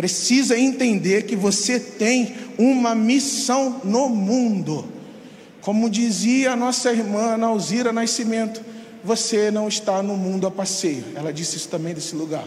precisa 0.00 0.58
entender 0.58 1.24
que 1.24 1.36
você 1.36 1.78
tem 1.78 2.34
uma 2.56 2.94
missão 2.94 3.82
no 3.84 4.08
mundo. 4.08 4.86
Como 5.60 5.90
dizia 5.90 6.52
a 6.52 6.56
nossa 6.56 6.90
irmã 6.90 7.36
Nauzira 7.36 7.92
Nascimento, 7.92 8.62
você 9.04 9.50
não 9.50 9.68
está 9.68 10.02
no 10.02 10.16
mundo 10.16 10.46
a 10.46 10.50
passeio. 10.50 11.04
Ela 11.14 11.30
disse 11.34 11.58
isso 11.58 11.68
também 11.68 11.92
desse 11.92 12.16
lugar. 12.16 12.46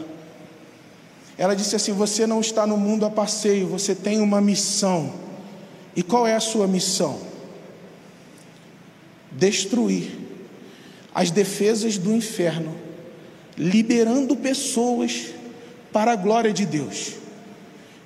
Ela 1.38 1.54
disse 1.56 1.76
assim: 1.76 1.94
Você 1.94 2.26
não 2.26 2.42
está 2.42 2.66
no 2.66 2.76
mundo 2.76 3.06
a 3.06 3.12
passeio, 3.12 3.68
você 3.68 3.94
tem 3.94 4.20
uma 4.20 4.42
missão. 4.42 5.14
E 5.96 6.02
qual 6.02 6.26
é 6.26 6.34
a 6.34 6.40
sua 6.40 6.66
missão? 6.66 7.20
Destruir 9.32 10.10
as 11.14 11.30
defesas 11.30 12.00
do 12.00 12.12
inferno, 12.16 12.74
liberando 13.56 14.36
pessoas 14.36 15.26
para 15.92 16.14
a 16.14 16.16
glória 16.16 16.52
de 16.52 16.66
Deus 16.66 17.22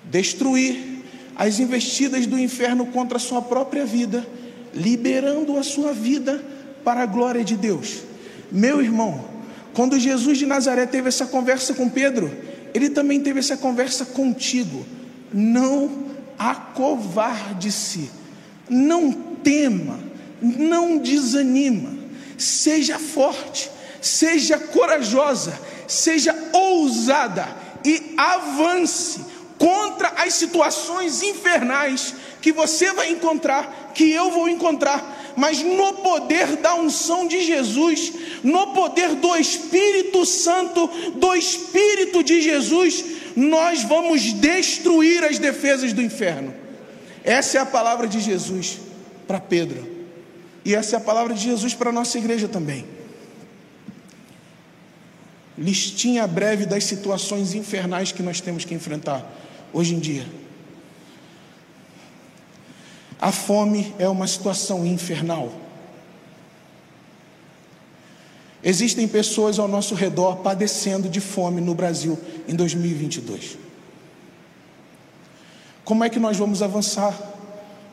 destruir 0.09 1.03
as 1.35 1.59
investidas 1.59 2.25
do 2.25 2.39
inferno 2.39 2.87
contra 2.87 3.17
a 3.17 3.19
sua 3.19 3.41
própria 3.41 3.85
vida, 3.85 4.25
liberando 4.73 5.57
a 5.57 5.63
sua 5.63 5.93
vida 5.93 6.43
para 6.83 7.03
a 7.03 7.05
glória 7.05 7.43
de 7.43 7.55
Deus. 7.55 7.99
Meu 8.51 8.81
irmão, 8.81 9.25
quando 9.73 9.99
Jesus 9.99 10.37
de 10.37 10.45
Nazaré 10.45 10.85
teve 10.85 11.09
essa 11.09 11.27
conversa 11.27 11.73
com 11.73 11.89
Pedro, 11.89 12.31
ele 12.73 12.89
também 12.89 13.19
teve 13.19 13.39
essa 13.39 13.57
conversa 13.57 14.05
contigo. 14.05 14.85
Não 15.31 16.05
acovarde-se, 16.39 18.09
não 18.69 19.11
tema, 19.11 19.99
não 20.41 20.97
desanima, 20.97 21.91
seja 22.37 22.97
forte, 22.97 23.69
seja 24.01 24.57
corajosa, 24.57 25.59
seja 25.87 26.35
ousada 26.53 27.47
e 27.85 28.13
avance 28.17 29.36
contra 29.67 30.07
as 30.23 30.35
situações 30.35 31.21
infernais 31.21 32.15
que 32.41 32.53
você 32.53 32.93
vai 32.93 33.11
encontrar, 33.11 33.91
que 33.93 34.09
eu 34.13 34.31
vou 34.31 34.47
encontrar, 34.47 35.33
mas 35.35 35.61
no 35.61 35.95
poder 35.95 36.55
da 36.55 36.73
unção 36.75 37.27
de 37.27 37.43
Jesus, 37.43 38.13
no 38.45 38.67
poder 38.67 39.15
do 39.15 39.35
Espírito 39.35 40.25
Santo, 40.25 40.87
do 41.15 41.35
Espírito 41.35 42.23
de 42.23 42.41
Jesus, 42.41 43.03
nós 43.35 43.83
vamos 43.83 44.31
destruir 44.31 45.25
as 45.25 45.37
defesas 45.37 45.91
do 45.91 46.01
inferno. 46.01 46.53
Essa 47.21 47.57
é 47.57 47.61
a 47.61 47.65
palavra 47.65 48.07
de 48.07 48.21
Jesus 48.21 48.77
para 49.27 49.41
Pedro. 49.41 49.85
E 50.63 50.73
essa 50.73 50.95
é 50.95 50.97
a 50.97 51.01
palavra 51.01 51.33
de 51.33 51.43
Jesus 51.43 51.73
para 51.73 51.89
a 51.89 51.93
nossa 51.93 52.17
igreja 52.17 52.47
também. 52.47 52.85
Listinha 55.57 56.25
breve 56.25 56.65
das 56.65 56.85
situações 56.85 57.53
infernais 57.53 58.13
que 58.13 58.23
nós 58.23 58.39
temos 58.39 58.63
que 58.63 58.73
enfrentar 58.73 59.29
hoje 59.73 59.95
em 59.95 59.99
dia. 59.99 60.25
A 63.19 63.31
fome 63.31 63.93
é 63.97 64.07
uma 64.07 64.27
situação 64.27 64.85
infernal. 64.85 65.51
Existem 68.63 69.07
pessoas 69.07 69.59
ao 69.59 69.67
nosso 69.67 69.95
redor 69.95 70.37
padecendo 70.37 71.07
de 71.07 71.21
fome 71.21 71.61
no 71.61 71.73
Brasil 71.73 72.17
em 72.47 72.55
2022. 72.55 73.57
Como 75.83 76.03
é 76.03 76.09
que 76.09 76.19
nós 76.19 76.37
vamos 76.37 76.61
avançar 76.61 77.17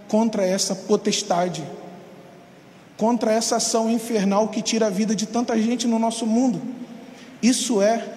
contra 0.09 0.45
essa 0.45 0.75
potestade, 0.75 1.63
contra 2.97 3.33
essa 3.33 3.57
ação 3.57 3.89
infernal 3.91 4.49
que 4.49 4.61
tira 4.61 4.87
a 4.87 4.91
vida 4.91 5.15
de 5.15 5.27
tanta 5.27 5.57
gente 5.61 5.87
no 5.87 5.99
nosso 5.99 6.27
mundo? 6.27 6.61
Isso 7.41 7.81
é 7.81 8.14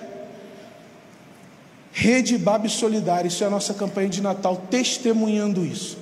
Rede 1.99 2.37
Babi 2.37 2.69
Solidária, 2.69 3.27
isso 3.27 3.43
é 3.43 3.47
a 3.47 3.49
nossa 3.49 3.73
campanha 3.73 4.07
de 4.07 4.21
Natal 4.21 4.67
testemunhando 4.69 5.65
isso. 5.65 5.97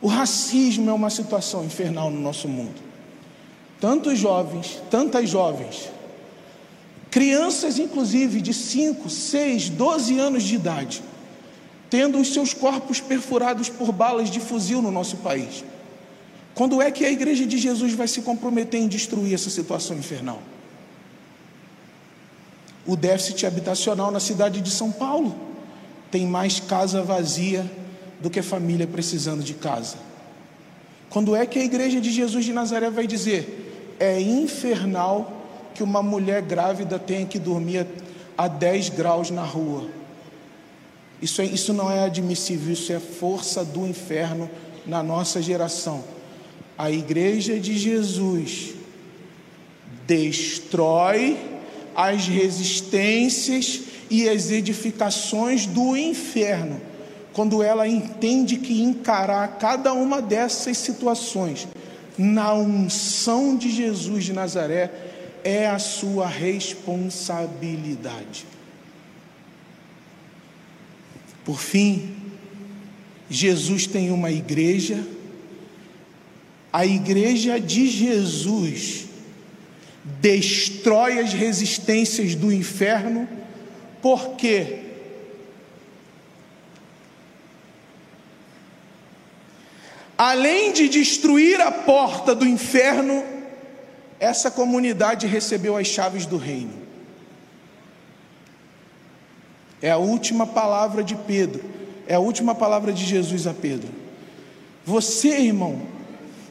O 0.00 0.06
racismo 0.06 0.88
é 0.88 0.92
uma 0.92 1.10
situação 1.10 1.64
infernal 1.64 2.08
no 2.08 2.20
nosso 2.20 2.46
mundo. 2.46 2.80
Tantos 3.80 4.16
jovens, 4.16 4.80
tantas 4.92 5.28
jovens, 5.28 5.90
crianças 7.10 7.80
inclusive 7.80 8.40
de 8.40 8.54
5, 8.54 9.10
6, 9.10 9.70
12 9.70 10.20
anos 10.20 10.44
de 10.44 10.54
idade, 10.54 11.02
tendo 11.90 12.20
os 12.20 12.32
seus 12.32 12.54
corpos 12.54 13.00
perfurados 13.00 13.68
por 13.68 13.90
balas 13.90 14.30
de 14.30 14.38
fuzil 14.38 14.80
no 14.80 14.92
nosso 14.92 15.16
país. 15.16 15.64
Quando 16.54 16.80
é 16.80 16.92
que 16.92 17.04
a 17.04 17.10
igreja 17.10 17.44
de 17.44 17.58
Jesus 17.58 17.92
vai 17.92 18.06
se 18.06 18.22
comprometer 18.22 18.80
em 18.80 18.86
destruir 18.86 19.34
essa 19.34 19.50
situação 19.50 19.96
infernal? 19.96 20.40
O 22.86 22.96
déficit 22.96 23.44
habitacional 23.46 24.10
na 24.10 24.20
cidade 24.20 24.60
de 24.60 24.70
São 24.70 24.92
Paulo 24.92 25.34
tem 26.10 26.26
mais 26.26 26.60
casa 26.60 27.02
vazia 27.02 27.68
do 28.20 28.30
que 28.30 28.40
família 28.42 28.86
precisando 28.86 29.42
de 29.42 29.54
casa. 29.54 29.96
Quando 31.10 31.34
é 31.34 31.46
que 31.46 31.58
a 31.58 31.64
igreja 31.64 32.00
de 32.00 32.10
Jesus 32.10 32.44
de 32.44 32.52
Nazaré 32.52 32.90
vai 32.90 33.06
dizer: 33.06 33.96
é 33.98 34.20
infernal 34.20 35.32
que 35.74 35.82
uma 35.82 36.02
mulher 36.02 36.42
grávida 36.42 36.98
tenha 36.98 37.26
que 37.26 37.38
dormir 37.38 37.86
a 38.36 38.48
10 38.48 38.90
graus 38.90 39.30
na 39.30 39.42
rua? 39.42 39.88
Isso, 41.20 41.40
é, 41.40 41.44
isso 41.44 41.72
não 41.72 41.90
é 41.90 42.04
admissível, 42.04 42.72
isso 42.72 42.92
é 42.92 43.00
força 43.00 43.64
do 43.64 43.86
inferno 43.86 44.50
na 44.86 45.02
nossa 45.02 45.40
geração. 45.40 46.04
A 46.76 46.90
igreja 46.90 47.58
de 47.58 47.76
Jesus 47.76 48.74
destrói 50.06 51.55
as 51.96 52.28
resistências 52.28 53.80
e 54.10 54.28
as 54.28 54.50
edificações 54.50 55.64
do 55.66 55.96
inferno 55.96 56.80
quando 57.32 57.62
ela 57.62 57.86
entende 57.86 58.56
que 58.56 58.82
encarar 58.82 59.58
cada 59.58 59.92
uma 59.92 60.20
dessas 60.22 60.78
situações 60.78 61.68
na 62.16 62.54
unção 62.54 63.54
de 63.54 63.70
Jesus 63.70 64.24
de 64.24 64.32
Nazaré 64.32 64.90
é 65.44 65.66
a 65.66 65.78
sua 65.78 66.26
responsabilidade. 66.26 68.46
Por 71.44 71.60
fim, 71.60 72.16
Jesus 73.28 73.86
tem 73.86 74.10
uma 74.10 74.30
igreja, 74.30 75.06
a 76.72 76.86
igreja 76.86 77.60
de 77.60 77.86
Jesus 77.86 79.05
destrói 80.20 81.18
as 81.18 81.32
resistências 81.32 82.34
do 82.34 82.52
inferno, 82.52 83.28
porque 84.00 84.84
além 90.16 90.72
de 90.72 90.88
destruir 90.88 91.60
a 91.60 91.72
porta 91.72 92.34
do 92.34 92.46
inferno, 92.46 93.24
essa 94.20 94.50
comunidade 94.50 95.26
recebeu 95.26 95.76
as 95.76 95.88
chaves 95.88 96.24
do 96.24 96.36
reino. 96.36 96.86
É 99.82 99.90
a 99.90 99.98
última 99.98 100.46
palavra 100.46 101.02
de 101.02 101.14
Pedro, 101.14 101.62
é 102.06 102.14
a 102.14 102.20
última 102.20 102.54
palavra 102.54 102.92
de 102.92 103.04
Jesus 103.04 103.46
a 103.46 103.52
Pedro. 103.52 103.88
Você, 104.84 105.40
irmão, 105.40 105.95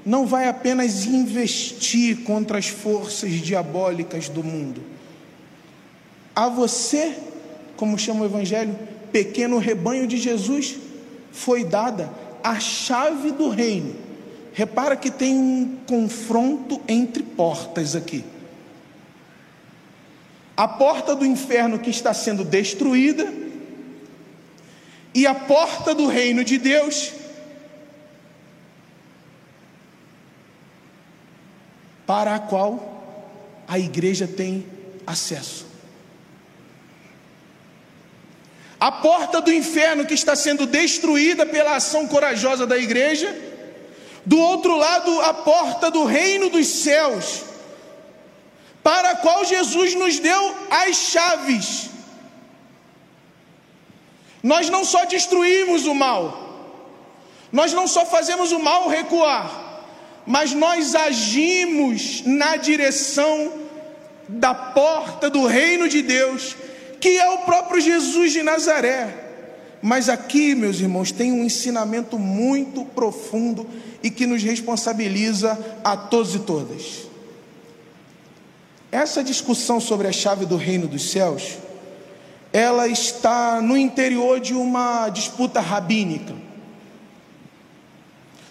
não 0.06 0.28
vai 0.28 0.48
apenas 0.48 1.06
investir 1.06 2.24
contra 2.24 2.60
as 2.60 2.68
forças 2.68 3.32
diabólicas 3.32 4.30
do 4.30 4.44
mundo. 4.44 4.84
A 6.36 6.48
você, 6.48 7.18
como 7.76 7.98
chama 7.98 8.22
o 8.22 8.26
Evangelho, 8.26 8.78
pequeno 9.12 9.58
rebanho 9.58 10.06
de 10.06 10.18
Jesus, 10.18 10.76
foi 11.32 11.64
dada 11.64 12.14
a 12.44 12.60
chave 12.60 13.32
do 13.32 13.50
reino. 13.50 13.96
Repara 14.54 14.96
que 14.96 15.10
tem 15.10 15.34
um 15.34 15.78
confronto 15.88 16.80
entre 16.88 17.24
portas 17.24 17.96
aqui. 17.96 18.24
A 20.56 20.68
porta 20.68 21.16
do 21.16 21.26
inferno 21.26 21.80
que 21.80 21.90
está 21.90 22.14
sendo 22.14 22.46
destruída 22.46 23.34
e 25.14 25.26
a 25.26 25.34
porta 25.34 25.96
do 25.96 26.08
reino 26.08 26.44
de 26.44 26.58
Deus 26.58 27.12
para 32.06 32.36
a 32.36 32.40
qual 32.40 33.64
a 33.68 33.80
igreja 33.80 34.28
tem 34.28 34.66
acesso. 35.06 35.66
a 38.80 38.92
porta 38.92 39.42
do 39.42 39.52
inferno 39.52 40.06
que 40.06 40.14
está 40.14 40.36
sendo 40.36 40.68
destruída 40.68 41.44
pela 41.44 41.76
ação 41.76 42.08
corajosa 42.08 42.68
da 42.68 42.78
igreja, 42.78 43.36
do 44.24 44.38
outro 44.38 44.76
lado, 44.76 45.22
a 45.22 45.34
porta 45.34 45.90
do 45.90 46.06
reino 46.06 46.50
dos 46.50 46.68
céus, 46.68 47.44
para 48.84 49.12
a 49.12 49.16
qual 49.16 49.44
Jesus 49.44 49.96
nos 49.96 50.20
deu 50.20 50.56
as 50.70 50.96
chaves. 50.98 51.90
Nós 54.44 54.70
não 54.70 54.86
só 54.86 55.06
destruímos 55.06 55.88
o 55.88 55.96
mal, 55.96 56.22
nós 57.52 57.74
não 57.74 57.88
só 57.88 58.06
fazemos 58.06 58.52
o 58.52 58.60
mal 58.60 58.88
recuar, 58.88 59.65
mas 60.26 60.54
nós 60.54 60.96
agimos 60.96 62.24
na 62.26 62.58
direção 62.58 63.52
da 64.28 64.54
porta 64.54 65.30
do 65.30 65.46
reino 65.46 65.88
de 65.88 66.02
Deus 66.02 66.56
que 67.06 67.20
é 67.20 67.30
o 67.30 67.40
próprio 67.40 67.80
Jesus 67.80 68.34
de 68.34 68.42
Nazaré. 68.42 69.24
Mas 69.80 70.10
aqui, 70.10 70.56
meus 70.56 70.80
irmãos, 70.80 71.12
tem 71.12 71.32
um 71.32 71.44
ensinamento 71.44 72.18
muito 72.18 72.84
profundo 72.84 73.68
e 74.02 74.10
que 74.10 74.26
nos 74.26 74.42
responsabiliza 74.42 75.56
a 75.84 75.96
todos 75.96 76.34
e 76.34 76.40
todas. 76.40 77.08
Essa 78.92 79.24
discussão 79.24 79.80
sobre 79.80 80.08
a 80.08 80.12
chave 80.12 80.48
do 80.48 80.58
reino 80.58 80.88
dos 80.88 81.12
céus, 81.12 81.60
ela 82.52 82.88
está 82.88 83.62
no 83.62 83.78
interior 83.78 84.40
de 84.40 84.56
uma 84.56 85.08
disputa 85.10 85.60
rabínica. 85.60 86.34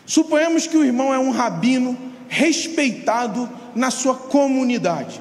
Suponhamos 0.07 0.67
que 0.67 0.77
o 0.77 0.85
irmão 0.85 1.13
é 1.13 1.19
um 1.19 1.31
rabino 1.31 1.97
respeitado 2.29 3.49
na 3.75 3.91
sua 3.91 4.15
comunidade. 4.15 5.21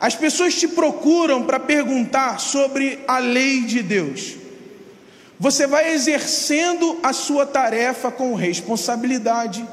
As 0.00 0.14
pessoas 0.14 0.54
te 0.54 0.68
procuram 0.68 1.44
para 1.44 1.58
perguntar 1.58 2.38
sobre 2.38 3.00
a 3.06 3.18
lei 3.18 3.62
de 3.62 3.82
Deus. 3.82 4.36
Você 5.40 5.66
vai 5.66 5.92
exercendo 5.92 6.98
a 7.02 7.12
sua 7.12 7.44
tarefa 7.44 8.10
com 8.10 8.34
responsabilidade, 8.34 9.66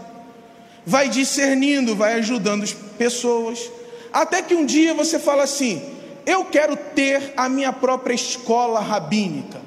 vai 0.86 1.10
discernindo, 1.10 1.96
vai 1.96 2.14
ajudando 2.14 2.64
as 2.64 2.74
pessoas, 2.74 3.72
até 4.12 4.42
que 4.42 4.56
um 4.56 4.66
dia 4.66 4.94
você 4.94 5.20
fala 5.20 5.44
assim: 5.44 5.82
Eu 6.26 6.46
quero 6.46 6.76
ter 6.76 7.34
a 7.36 7.48
minha 7.50 7.74
própria 7.74 8.14
escola 8.14 8.80
rabínica. 8.80 9.62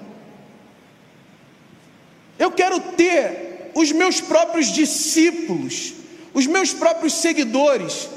Eu 2.38 2.52
quero 2.52 2.78
ter 2.80 3.47
os 3.78 3.92
meus 3.92 4.20
próprios 4.20 4.66
discípulos, 4.66 5.94
os 6.34 6.48
meus 6.48 6.72
próprios 6.72 7.12
seguidores, 7.12 8.08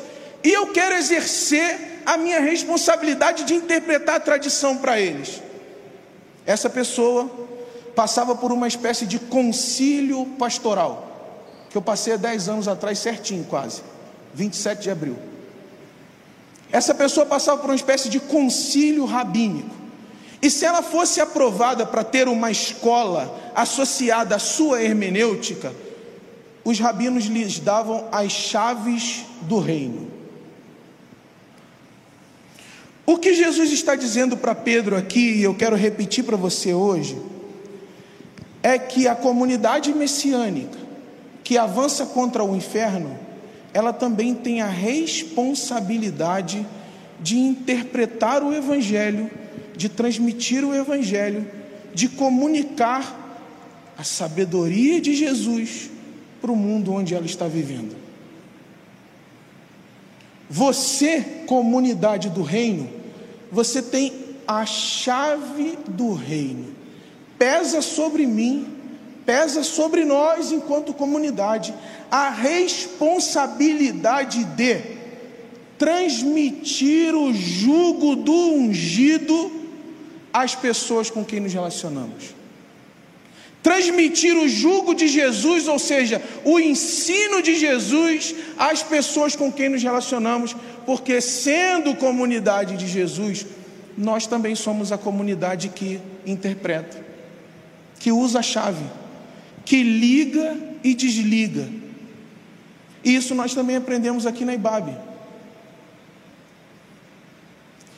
e 0.43 0.49
eu 0.49 0.72
quero 0.74 0.95
exercer 0.95 2.01
a 2.03 2.18
minha 2.18 2.39
responsabilidade 2.39 3.43
de 3.43 3.53
interpretar 3.53 4.16
a 4.16 4.20
tradição 4.20 4.78
para 4.78 4.99
eles. 4.99 5.39
Essa 6.47 6.68
pessoa 6.68 7.30
passava 7.95 8.36
por 8.36 8.51
uma 8.51 8.68
espécie 8.68 9.05
de 9.05 9.20
concílio 9.20 10.26
pastoral, 10.39 11.38
que 11.70 11.78
eu 11.78 11.82
passei 11.82 12.14
há 12.14 12.18
10 12.18 12.49
anos 12.49 12.68
atrás, 12.68 12.97
certinho 12.97 13.43
quase, 13.43 13.84
27 14.34 14.82
de 14.82 14.89
abril. 14.89 15.20
Essa 16.72 16.95
pessoa 16.95 17.24
passava 17.24 17.62
por 17.62 17.70
uma 17.70 17.76
espécie 17.76 18.09
de 18.09 18.20
concílio 18.20 19.05
rabínico, 19.05 19.76
E 20.41 20.49
se 20.49 20.65
ela 20.65 20.81
fosse 20.81 21.21
aprovada 21.21 21.85
para 21.85 22.03
ter 22.03 22.27
uma 22.27 22.49
escola 22.49 23.51
associada 23.53 24.35
à 24.35 24.39
sua 24.39 24.81
hermenêutica, 24.81 25.71
os 26.63 26.79
rabinos 26.79 27.25
lhes 27.25 27.59
davam 27.59 28.07
as 28.11 28.31
chaves 28.31 29.25
do 29.41 29.59
reino. 29.59 30.09
O 33.05 33.17
que 33.17 33.33
Jesus 33.33 33.71
está 33.71 33.95
dizendo 33.95 34.37
para 34.37 34.55
Pedro 34.55 34.95
aqui, 34.95 35.33
e 35.33 35.43
eu 35.43 35.53
quero 35.53 35.75
repetir 35.75 36.23
para 36.23 36.37
você 36.37 36.73
hoje, 36.73 37.21
é 38.63 38.79
que 38.79 39.07
a 39.07 39.15
comunidade 39.15 39.93
messiânica 39.93 40.77
que 41.43 41.57
avança 41.57 42.05
contra 42.05 42.43
o 42.43 42.55
inferno, 42.55 43.19
ela 43.73 43.91
também 43.91 44.35
tem 44.35 44.61
a 44.61 44.67
responsabilidade 44.67 46.65
de 47.19 47.37
interpretar 47.37 48.43
o 48.43 48.53
Evangelho, 48.53 49.29
de 49.76 49.89
transmitir 49.89 50.63
o 50.63 50.74
Evangelho, 50.74 51.45
de 51.93 52.09
comunicar 52.09 53.19
a 53.97 54.03
sabedoria 54.03 55.01
de 55.01 55.13
Jesus 55.13 55.89
para 56.41 56.51
o 56.51 56.55
mundo 56.55 56.93
onde 56.93 57.13
ela 57.13 57.26
está 57.26 57.47
vivendo. 57.47 57.95
Você, 60.49 61.22
comunidade 61.45 62.30
do 62.30 62.41
reino, 62.41 62.89
você 63.51 63.82
tem 63.82 64.13
a 64.47 64.65
chave 64.65 65.78
do 65.88 66.13
reino. 66.13 66.74
Pesa 67.38 67.82
sobre 67.82 68.26
mim, 68.26 68.67
pesa 69.26 69.63
sobre 69.63 70.03
nós, 70.03 70.51
enquanto 70.51 70.93
comunidade, 70.93 71.74
a 72.09 72.30
responsabilidade 72.30 74.43
de 74.43 74.99
transmitir 75.78 77.15
o 77.15 77.32
jugo 77.34 78.15
do 78.15 78.34
ungido 78.34 79.61
às 80.34 80.55
pessoas 80.55 81.09
com 81.09 81.23
quem 81.23 81.39
nos 81.39 81.53
relacionamos. 81.53 82.36
Transmitir 83.61 84.36
o 84.36 84.49
jugo 84.49 84.95
de 84.95 85.07
Jesus, 85.07 85.67
ou 85.67 85.77
seja, 85.77 86.21
o 86.43 86.59
ensino 86.59 87.43
de 87.43 87.55
Jesus 87.55 88.34
às 88.57 88.82
pessoas 88.82 89.36
com 89.36 89.51
quem 89.51 89.69
nos 89.69 89.84
relacionamos, 89.84 90.55
porque 90.86 91.21
sendo 91.21 91.95
comunidade 91.95 92.75
de 92.75 92.88
Jesus, 92.88 93.45
nós 93.95 94.25
também 94.25 94.55
somos 94.55 94.91
a 94.91 94.97
comunidade 94.97 95.69
que 95.69 95.99
interpreta, 96.25 97.05
que 97.99 98.11
usa 98.11 98.39
a 98.39 98.43
chave, 98.43 98.84
que 99.63 99.84
liga 99.84 100.57
e 100.84 100.95
desliga. 100.95 101.67
Isso 103.03 103.36
nós 103.36 103.53
também 103.53 103.75
aprendemos 103.75 104.25
aqui 104.25 104.43
na 104.43 104.55
IBAB. 104.55 105.11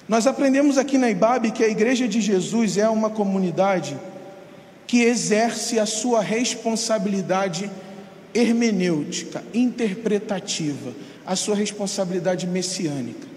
Nós 0.07 0.27
aprendemos 0.27 0.77
aqui 0.77 0.97
na 0.97 1.09
IBAB 1.09 1.51
que 1.51 1.63
a 1.63 1.69
Igreja 1.69 2.07
de 2.07 2.19
Jesus 2.19 2.77
é 2.77 2.89
uma 2.89 3.09
comunidade 3.09 3.97
que 4.85 5.01
exerce 5.01 5.79
a 5.79 5.85
sua 5.85 6.21
responsabilidade 6.21 7.71
hermenêutica, 8.33 9.43
interpretativa, 9.53 10.93
a 11.25 11.35
sua 11.35 11.55
responsabilidade 11.55 12.45
messiânica. 12.45 13.27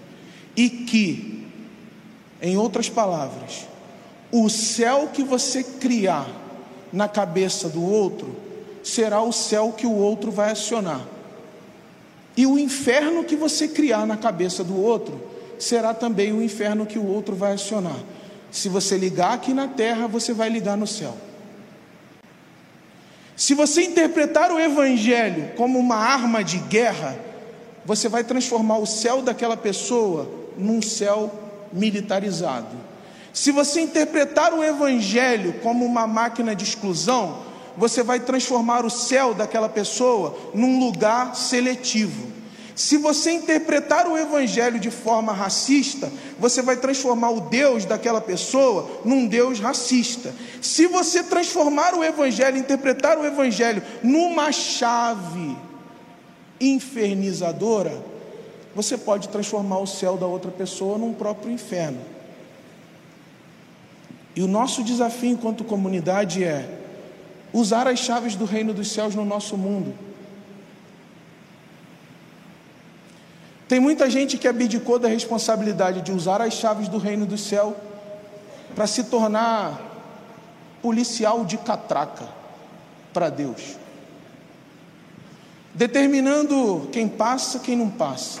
E 0.55 0.69
que, 0.69 1.45
em 2.41 2.57
outras 2.57 2.89
palavras, 2.89 3.65
o 4.31 4.49
céu 4.49 5.09
que 5.13 5.23
você 5.23 5.63
criar 5.63 6.27
na 6.91 7.07
cabeça 7.07 7.69
do 7.69 7.81
outro 7.81 8.35
será 8.83 9.21
o 9.21 9.31
céu 9.31 9.73
que 9.75 9.87
o 9.87 9.95
outro 9.95 10.31
vai 10.31 10.51
acionar. 10.51 11.05
E 12.35 12.45
o 12.45 12.59
inferno 12.59 13.23
que 13.23 13.35
você 13.35 13.67
criar 13.67 14.05
na 14.05 14.17
cabeça 14.17 14.63
do 14.63 14.79
outro 14.79 15.26
será 15.59 15.93
também 15.93 16.31
o 16.31 16.41
inferno 16.41 16.85
que 16.85 16.99
o 16.99 17.05
outro 17.05 17.35
vai 17.35 17.53
acionar. 17.53 17.97
Se 18.51 18.69
você 18.69 18.97
ligar 18.97 19.33
aqui 19.33 19.53
na 19.53 19.67
terra, 19.67 20.07
você 20.07 20.33
vai 20.33 20.49
ligar 20.49 20.77
no 20.77 20.87
céu. 20.87 21.15
Se 23.35 23.53
você 23.53 23.83
interpretar 23.83 24.51
o 24.51 24.59
Evangelho 24.59 25.51
como 25.55 25.77
uma 25.77 25.95
arma 25.95 26.43
de 26.43 26.57
guerra, 26.57 27.17
você 27.85 28.09
vai 28.09 28.23
transformar 28.23 28.79
o 28.79 28.85
céu 28.85 29.21
daquela 29.21 29.55
pessoa 29.55 30.27
num 30.57 30.81
céu 30.81 31.31
militarizado. 31.71 32.75
Se 33.31 33.51
você 33.51 33.81
interpretar 33.81 34.53
o 34.53 34.63
Evangelho 34.63 35.53
como 35.61 35.85
uma 35.85 36.07
máquina 36.07 36.55
de 36.55 36.63
exclusão, 36.63 37.45
você 37.77 38.01
vai 38.01 38.19
transformar 38.19 38.83
o 38.83 38.89
céu 38.89 39.35
daquela 39.35 39.69
pessoa 39.69 40.35
num 40.55 40.79
lugar 40.79 41.35
seletivo. 41.35 42.31
Se 42.77 42.95
você 42.95 43.31
interpretar 43.31 44.07
o 44.07 44.15
Evangelho 44.15 44.79
de 44.79 44.91
forma 44.91 45.33
racista, 45.33 46.11
você 46.37 46.61
vai 46.61 46.77
transformar 46.77 47.31
o 47.31 47.41
Deus 47.41 47.85
daquela 47.85 48.21
pessoa 48.21 49.01
num 49.03 49.25
Deus 49.25 49.59
racista. 49.59 50.31
Se 50.61 50.85
você 50.85 51.23
transformar 51.23 51.95
o 51.95 52.03
Evangelho, 52.03 52.55
interpretar 52.55 53.17
o 53.17 53.25
Evangelho 53.25 53.81
numa 54.03 54.51
chave 54.51 55.57
infernizadora, 56.61 57.99
você 58.75 58.95
pode 58.95 59.29
transformar 59.29 59.79
o 59.79 59.87
céu 59.87 60.15
da 60.15 60.27
outra 60.27 60.51
pessoa 60.51 60.99
num 60.99 61.15
próprio 61.15 61.51
inferno. 61.51 62.01
E 64.35 64.43
o 64.43 64.47
nosso 64.47 64.83
desafio 64.83 65.31
enquanto 65.31 65.63
comunidade 65.63 66.43
é 66.43 66.69
usar 67.51 67.87
as 67.87 67.97
chaves 67.97 68.35
do 68.35 68.45
reino 68.45 68.71
dos 68.71 68.91
céus 68.91 69.15
no 69.15 69.25
nosso 69.25 69.57
mundo 69.57 70.06
Tem 73.67 73.79
muita 73.79 74.09
gente 74.09 74.37
que 74.37 74.47
abdicou 74.47 74.97
da 74.97 75.09
responsabilidade 75.09 76.01
de 76.01 76.11
usar 76.11 76.41
as 76.41 76.53
chaves 76.53 76.87
do 76.87 76.97
reino 76.97 77.25
do 77.25 77.37
céu 77.37 77.75
para 78.73 78.87
se 78.87 79.03
tornar 79.05 79.83
policial 80.81 81.43
de 81.43 81.57
catraca 81.57 82.27
para 83.11 83.29
Deus, 83.29 83.75
determinando 85.73 86.87
quem 86.91 87.07
passa, 87.09 87.59
quem 87.59 87.75
não 87.75 87.89
passa, 87.89 88.39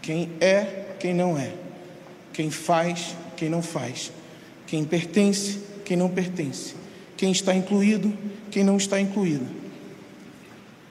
quem 0.00 0.30
é, 0.40 0.94
quem 1.00 1.14
não 1.14 1.36
é, 1.36 1.52
quem 2.32 2.50
faz, 2.50 3.16
quem 3.36 3.48
não 3.48 3.62
faz, 3.62 4.12
quem 4.66 4.84
pertence, 4.84 5.60
quem 5.84 5.96
não 5.96 6.08
pertence, 6.08 6.76
quem 7.16 7.32
está 7.32 7.54
incluído, 7.54 8.16
quem 8.50 8.62
não 8.62 8.76
está 8.76 9.00
incluído. 9.00 9.46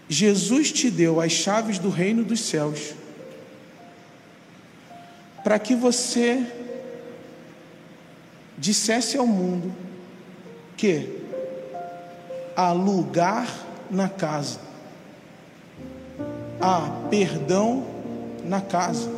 Jesus 0.10 0.72
te 0.72 0.90
deu 0.90 1.22
as 1.22 1.32
chaves 1.32 1.80
do 1.80 1.90
reino 1.90 2.26
dos 2.26 2.42
céus 2.42 2.96
para 5.44 5.58
que 5.60 5.76
você 5.76 6.46
dissesse 8.58 9.18
ao 9.18 9.26
mundo 9.26 9.74
que 10.78 11.22
há 12.56 12.72
lugar 12.72 13.48
na 13.90 14.08
casa, 14.08 14.60
há 16.60 17.08
perdão 17.10 17.86
na 18.46 18.62
casa, 18.62 19.10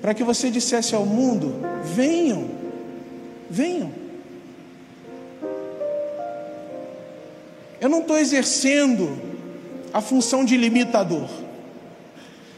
para 0.00 0.14
que 0.14 0.24
você 0.24 0.50
dissesse 0.50 0.94
ao 0.94 1.04
mundo: 1.04 1.54
venham, 1.94 2.48
venham. 3.50 3.92
Eu 7.80 7.88
não 7.88 8.00
estou 8.00 8.16
exercendo 8.16 9.20
a 9.92 10.00
função 10.00 10.44
de 10.44 10.56
limitador. 10.56 11.28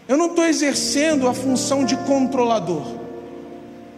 Eu 0.07 0.17
não 0.17 0.27
estou 0.27 0.45
exercendo 0.45 1.27
a 1.27 1.35
função 1.35 1.85
de 1.85 1.97
controlador. 1.99 2.83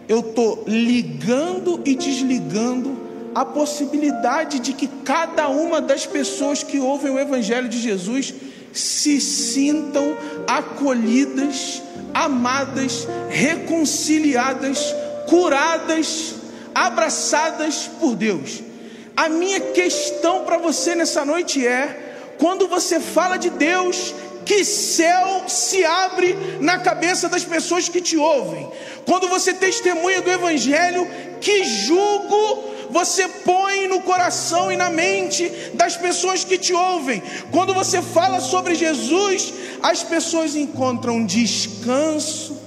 Eu 0.07 0.21
estou 0.21 0.63
ligando 0.65 1.81
e 1.85 1.95
desligando 1.95 2.97
a 3.35 3.43
possibilidade 3.43 4.59
de 4.59 4.73
que 4.73 4.87
cada 4.87 5.49
uma 5.49 5.81
das 5.81 6.05
pessoas 6.05 6.63
que 6.63 6.79
ouvem 6.79 7.11
o 7.11 7.19
Evangelho 7.19 7.67
de 7.67 7.79
Jesus 7.79 8.33
se 8.71 9.19
sintam 9.19 10.15
acolhidas, 10.47 11.81
amadas, 12.13 13.07
reconciliadas, 13.29 14.95
curadas, 15.27 16.35
abraçadas 16.73 17.89
por 17.99 18.15
Deus. 18.15 18.63
A 19.15 19.27
minha 19.27 19.59
questão 19.59 20.45
para 20.45 20.57
você 20.57 20.95
nessa 20.95 21.25
noite 21.25 21.65
é: 21.65 22.35
quando 22.37 22.67
você 22.67 22.99
fala 22.99 23.35
de 23.37 23.49
Deus, 23.49 24.13
que 24.47 24.63
céu 24.63 25.43
se 25.47 25.83
abre 25.83 26.33
na 26.61 26.79
cabeça 26.79 27.27
das 27.27 27.43
pessoas 27.43 27.89
que 27.89 28.01
te 28.01 28.15
ouvem. 28.15 28.65
Quando 29.05 29.27
você 29.27 29.53
testemunha 29.53 30.21
do 30.21 30.31
Evangelho, 30.31 31.05
que 31.41 31.65
julgo 31.65 32.77
você 32.89 33.27
põe 33.27 33.89
no 33.89 33.99
coração 34.01 34.71
e 34.71 34.77
na 34.77 34.89
mente 34.89 35.51
das 35.73 35.97
pessoas 35.97 36.45
que 36.45 36.57
te 36.57 36.73
ouvem. 36.73 37.21
Quando 37.51 37.73
você 37.73 38.01
fala 38.01 38.39
sobre 38.39 38.75
Jesus, 38.75 39.53
as 39.83 40.03
pessoas 40.03 40.55
encontram 40.55 41.25
descanso, 41.25 42.57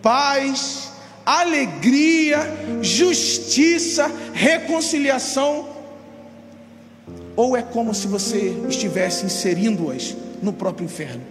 paz, 0.00 0.88
alegria, 1.26 2.38
justiça, 2.80 4.10
reconciliação. 4.32 5.68
Ou 7.36 7.54
é 7.54 7.60
como 7.60 7.94
se 7.94 8.06
você 8.06 8.56
estivesse 8.70 9.26
inserindo-as 9.26 10.16
no 10.42 10.52
próprio 10.52 10.84
inferno. 10.84 11.22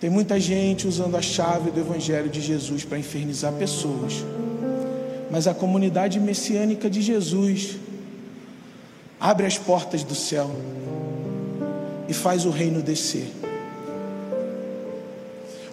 Tem 0.00 0.10
muita 0.10 0.38
gente 0.38 0.86
usando 0.86 1.16
a 1.16 1.22
chave 1.22 1.70
do 1.70 1.80
Evangelho 1.80 2.28
de 2.28 2.40
Jesus 2.40 2.84
para 2.84 2.98
infernizar 2.98 3.52
pessoas. 3.54 4.24
Mas 5.30 5.46
a 5.46 5.54
comunidade 5.54 6.20
messiânica 6.20 6.90
de 6.90 7.00
Jesus 7.00 7.76
abre 9.18 9.46
as 9.46 9.56
portas 9.56 10.02
do 10.02 10.14
céu 10.14 10.50
e 12.06 12.12
faz 12.12 12.44
o 12.44 12.50
reino 12.50 12.82
descer. 12.82 13.32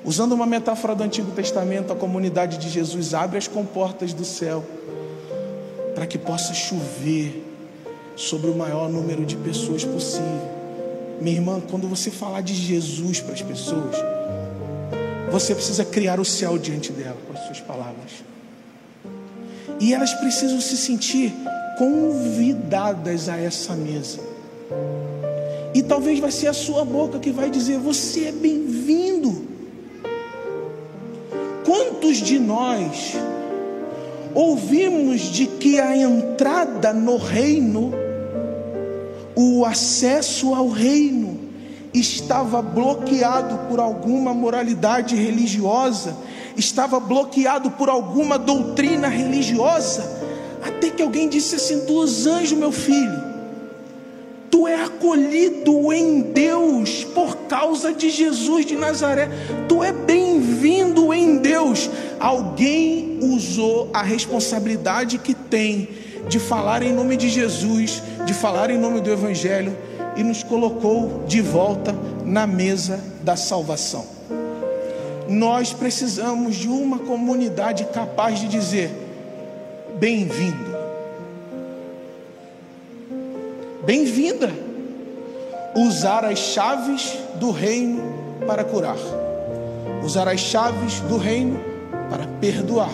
Usando 0.04 0.32
uma 0.32 0.46
metáfora 0.46 0.96
do 0.96 1.04
Antigo 1.04 1.32
Testamento, 1.32 1.92
a 1.92 1.96
comunidade 1.96 2.58
de 2.58 2.70
Jesus 2.70 3.14
abre 3.14 3.38
as 3.38 3.48
comportas 3.48 4.14
do 4.14 4.24
céu 4.24 4.64
para 5.94 6.08
que 6.08 6.18
possa 6.18 6.54
chover 6.54 7.51
sobre 8.22 8.50
o 8.50 8.56
maior 8.56 8.90
número 8.90 9.26
de 9.26 9.36
pessoas 9.36 9.84
possível. 9.84 10.50
Minha 11.20 11.38
irmã, 11.38 11.62
quando 11.70 11.88
você 11.88 12.10
falar 12.10 12.42
de 12.42 12.54
Jesus 12.54 13.20
para 13.20 13.34
as 13.34 13.42
pessoas, 13.42 13.96
você 15.32 15.56
precisa 15.56 15.86
criar 15.86 16.20
o 16.20 16.26
céu 16.26 16.58
diante 16.58 16.92
dela 16.92 17.18
com 17.28 17.34
as 17.34 17.46
suas 17.46 17.60
palavras. 17.60 18.24
E 19.80 19.94
elas 19.94 20.14
precisam 20.14 20.60
se 20.62 20.78
sentir 20.78 21.34
convidadas 21.78 23.28
a 23.30 23.38
essa 23.38 23.76
mesa. 23.76 24.20
E 25.74 25.82
talvez 25.82 26.20
vai 26.20 26.32
ser 26.32 26.48
a 26.48 26.54
sua 26.54 26.84
boca 26.84 27.20
que 27.20 27.32
vai 27.32 27.50
dizer: 27.50 27.80
Você 27.80 28.26
é 28.26 28.32
bem-vindo. 28.32 29.48
Quantos 31.66 32.18
de 32.18 32.38
nós 32.38 33.16
ouvimos 34.34 35.22
de 35.22 35.48
que 35.48 35.80
a 35.80 35.96
entrada 35.96 36.94
no 36.94 37.18
reino, 37.18 37.94
o 39.36 39.66
acesso 39.66 40.54
ao 40.54 40.70
reino, 40.70 41.52
estava 41.94 42.62
bloqueado 42.62 43.68
por 43.70 43.80
alguma 43.80 44.34
moralidade 44.34 45.16
religiosa, 45.16 46.16
estava 46.56 47.00
bloqueado 47.00 47.72
por 47.72 47.90
alguma 47.90 48.38
doutrina 48.38 49.08
religiosa, 49.08 50.22
até 50.64 50.90
que 50.90 51.02
alguém 51.02 51.28
disse 51.28 51.56
assim: 51.56 51.86
dos 51.86 52.26
anjos, 52.26 52.58
meu 52.58 52.72
filho, 52.72 53.32
tu 54.50 54.68
é 54.68 54.76
acolhido 54.76 55.92
em 55.92 56.22
Deus 56.22 57.04
por 57.04 57.36
causa 57.48 57.94
de 57.94 58.10
Jesus 58.10 58.66
de 58.66 58.76
Nazaré, 58.76 59.30
tu 59.68 59.84
é 59.84 59.92
bem-vindo 59.92 61.14
em 61.14 61.38
Deus. 61.38 61.90
Alguém 62.20 63.18
usou 63.22 63.90
a 63.94 64.02
responsabilidade 64.02 65.18
que 65.18 65.34
tem 65.34 66.01
de 66.28 66.40
falar 66.40 66.84
em 66.84 66.94
nome 66.94 67.18
de 67.18 67.30
Jesus, 67.30 68.02
de 68.26 68.34
falar 68.34 68.70
em 68.70 68.78
nome 68.78 69.02
do 69.02 69.12
Evangelho 69.12 69.76
e 70.16 70.24
nos 70.24 70.44
colocou 70.44 71.24
de 71.28 71.42
volta 71.42 71.96
na 72.26 72.46
mesa 72.46 73.00
da 73.22 73.36
salvação. 73.36 74.06
Nós 75.28 75.72
precisamos 75.72 76.56
de 76.56 76.68
uma 76.68 77.00
comunidade 77.00 77.86
capaz 77.86 78.40
de 78.40 78.48
dizer: 78.48 78.92
bem-vindo, 79.98 80.76
bem-vinda. 83.86 84.72
Usar 85.74 86.26
as 86.26 86.38
chaves 86.38 87.18
do 87.36 87.50
reino 87.50 88.04
para 88.46 88.62
curar, 88.62 88.98
usar 90.04 90.28
as 90.28 90.42
chaves 90.42 91.00
do 91.00 91.16
reino 91.16 91.58
para 92.10 92.28
perdoar, 92.42 92.92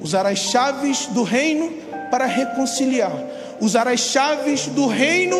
usar 0.00 0.24
as 0.24 0.38
chaves 0.38 1.04
do 1.08 1.22
reino 1.22 1.70
para 2.10 2.26
reconciliar, 2.26 3.12
usar 3.60 3.86
as 3.88 4.00
chaves 4.00 4.66
do 4.66 4.86
reino 4.86 5.36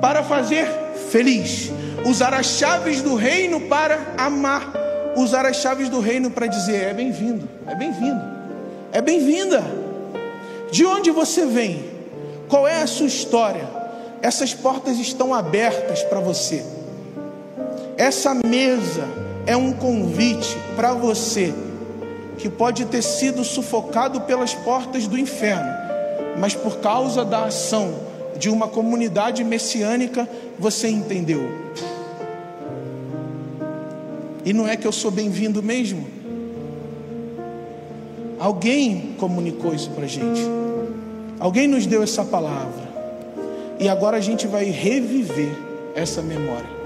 para 0.00 0.22
fazer 0.22 0.66
feliz, 1.10 1.70
usar 2.04 2.34
as 2.34 2.46
chaves 2.46 3.00
do 3.00 3.14
reino 3.14 3.60
para 3.62 3.98
amar, 4.18 4.72
usar 5.16 5.46
as 5.46 5.56
chaves 5.56 5.88
do 5.88 6.00
reino 6.00 6.30
para 6.30 6.46
dizer: 6.46 6.88
é 6.88 6.94
bem-vindo, 6.94 7.48
é 7.66 7.74
bem-vindo, 7.74 8.22
é 8.92 9.00
bem-vinda. 9.00 9.62
De 10.70 10.84
onde 10.86 11.10
você 11.10 11.44
vem? 11.44 11.84
Qual 12.48 12.66
é 12.66 12.82
a 12.82 12.86
sua 12.86 13.06
história? 13.06 13.66
Essas 14.20 14.54
portas 14.54 14.98
estão 14.98 15.34
abertas 15.34 16.02
para 16.02 16.20
você. 16.20 16.64
Essa 17.96 18.34
mesa 18.34 19.04
é 19.46 19.56
um 19.56 19.72
convite 19.72 20.56
para 20.74 20.92
você 20.92 21.52
que 22.42 22.50
pode 22.50 22.86
ter 22.86 23.02
sido 23.02 23.44
sufocado 23.44 24.22
pelas 24.22 24.52
portas 24.52 25.06
do 25.06 25.16
inferno, 25.16 25.70
mas 26.40 26.54
por 26.54 26.78
causa 26.78 27.24
da 27.24 27.44
ação 27.44 27.94
de 28.36 28.50
uma 28.50 28.66
comunidade 28.66 29.44
messiânica, 29.44 30.28
você 30.58 30.88
entendeu. 30.88 31.48
E 34.44 34.52
não 34.52 34.66
é 34.66 34.76
que 34.76 34.84
eu 34.84 34.90
sou 34.90 35.12
bem-vindo 35.12 35.62
mesmo? 35.62 36.04
Alguém 38.40 39.14
comunicou 39.18 39.72
isso 39.72 39.90
para 39.90 40.02
a 40.02 40.08
gente. 40.08 40.40
Alguém 41.38 41.68
nos 41.68 41.86
deu 41.86 42.02
essa 42.02 42.24
palavra. 42.24 42.90
E 43.78 43.88
agora 43.88 44.16
a 44.16 44.20
gente 44.20 44.48
vai 44.48 44.64
reviver 44.64 45.56
essa 45.94 46.20
memória. 46.20 46.82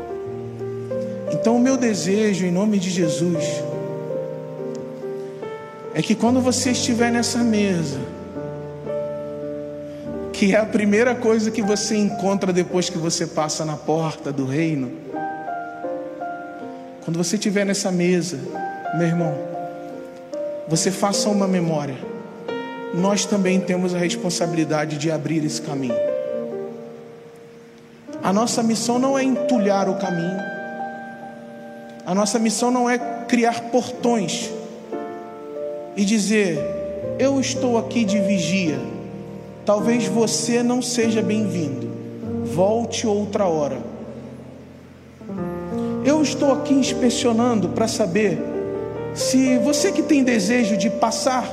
Então, 1.32 1.56
o 1.56 1.60
meu 1.60 1.78
desejo, 1.78 2.44
em 2.44 2.52
nome 2.52 2.78
de 2.78 2.90
Jesus, 2.90 3.42
é 5.96 6.02
que 6.02 6.14
quando 6.14 6.42
você 6.42 6.72
estiver 6.72 7.10
nessa 7.10 7.38
mesa, 7.38 7.98
que 10.30 10.54
é 10.54 10.58
a 10.58 10.66
primeira 10.66 11.14
coisa 11.14 11.50
que 11.50 11.62
você 11.62 11.96
encontra 11.96 12.52
depois 12.52 12.90
que 12.90 12.98
você 12.98 13.26
passa 13.26 13.64
na 13.64 13.78
porta 13.78 14.30
do 14.30 14.44
reino. 14.44 14.92
Quando 17.02 17.16
você 17.16 17.36
estiver 17.36 17.64
nessa 17.64 17.90
mesa, 17.90 18.38
meu 18.98 19.06
irmão, 19.06 19.34
você 20.68 20.90
faça 20.90 21.30
uma 21.30 21.48
memória. 21.48 21.96
Nós 22.92 23.24
também 23.24 23.58
temos 23.58 23.94
a 23.94 23.98
responsabilidade 23.98 24.98
de 24.98 25.10
abrir 25.10 25.42
esse 25.46 25.62
caminho. 25.62 25.96
A 28.22 28.34
nossa 28.34 28.62
missão 28.62 28.98
não 28.98 29.18
é 29.18 29.24
entulhar 29.24 29.88
o 29.88 29.94
caminho. 29.94 30.42
A 32.04 32.14
nossa 32.14 32.38
missão 32.38 32.70
não 32.70 32.90
é 32.90 32.98
criar 33.26 33.70
portões 33.70 34.50
e 35.96 36.04
dizer: 36.04 36.58
Eu 37.18 37.40
estou 37.40 37.78
aqui 37.78 38.04
de 38.04 38.20
vigia 38.20 38.78
Talvez 39.66 40.06
você 40.06 40.62
não 40.62 40.80
seja 40.80 41.20
bem-vindo. 41.20 41.88
Volte 42.44 43.04
outra 43.04 43.46
hora. 43.46 43.78
Eu 46.04 46.22
estou 46.22 46.52
aqui 46.52 46.72
inspecionando 46.72 47.70
para 47.70 47.88
saber 47.88 48.38
se 49.12 49.58
você 49.58 49.90
que 49.90 50.04
tem 50.04 50.22
desejo 50.22 50.76
de 50.76 50.88
passar 50.88 51.52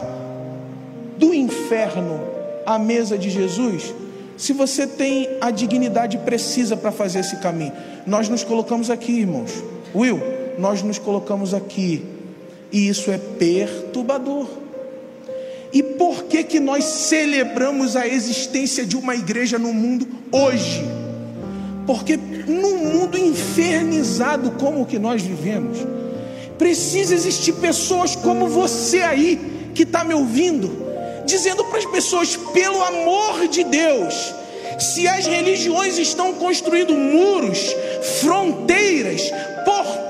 do 1.17 1.33
inferno 1.33 2.21
à 2.67 2.77
mesa 2.77 3.17
de 3.17 3.31
Jesus, 3.31 3.95
se 4.37 4.53
você 4.53 4.85
tem 4.85 5.27
a 5.41 5.49
dignidade 5.49 6.19
precisa 6.19 6.77
para 6.77 6.91
fazer 6.91 7.21
esse 7.21 7.37
caminho. 7.37 7.73
Nós 8.05 8.29
nos 8.29 8.43
colocamos 8.43 8.91
aqui, 8.91 9.21
irmãos. 9.21 9.63
Will, 9.95 10.21
nós 10.59 10.83
nos 10.83 10.99
colocamos 10.99 11.51
aqui. 11.51 12.05
E 12.73 12.87
isso 12.89 13.11
é 13.11 13.19
perturbador. 13.19 14.47
E 15.71 15.83
por 15.83 16.23
que 16.23 16.43
que 16.43 16.59
nós 16.59 16.83
celebramos 16.83 17.95
a 17.95 18.07
existência 18.07 18.83
de 18.83 18.97
uma 18.97 19.15
igreja 19.15 19.59
no 19.59 19.71
mundo 19.71 20.07
hoje? 20.31 20.83
Porque 21.85 22.17
num 22.17 22.77
mundo 22.77 23.17
infernizado 23.17 24.51
como 24.51 24.81
o 24.81 24.85
que 24.87 24.97
nós 24.97 25.21
vivemos, 25.21 25.77
precisa 26.57 27.13
existir 27.13 27.53
pessoas 27.53 28.15
como 28.15 28.47
você 28.47 29.01
aí 29.01 29.39
que 29.75 29.83
está 29.83 30.03
me 30.03 30.13
ouvindo, 30.13 30.71
dizendo 31.25 31.63
para 31.65 31.79
as 31.79 31.85
pessoas, 31.85 32.35
pelo 32.35 32.81
amor 32.83 33.47
de 33.47 33.63
Deus, 33.63 34.33
se 34.79 35.07
as 35.07 35.25
religiões 35.25 35.97
estão 35.97 36.33
construindo 36.33 36.93
muros, 36.93 37.75
fronteiras, 38.21 39.31
portões, 39.65 40.02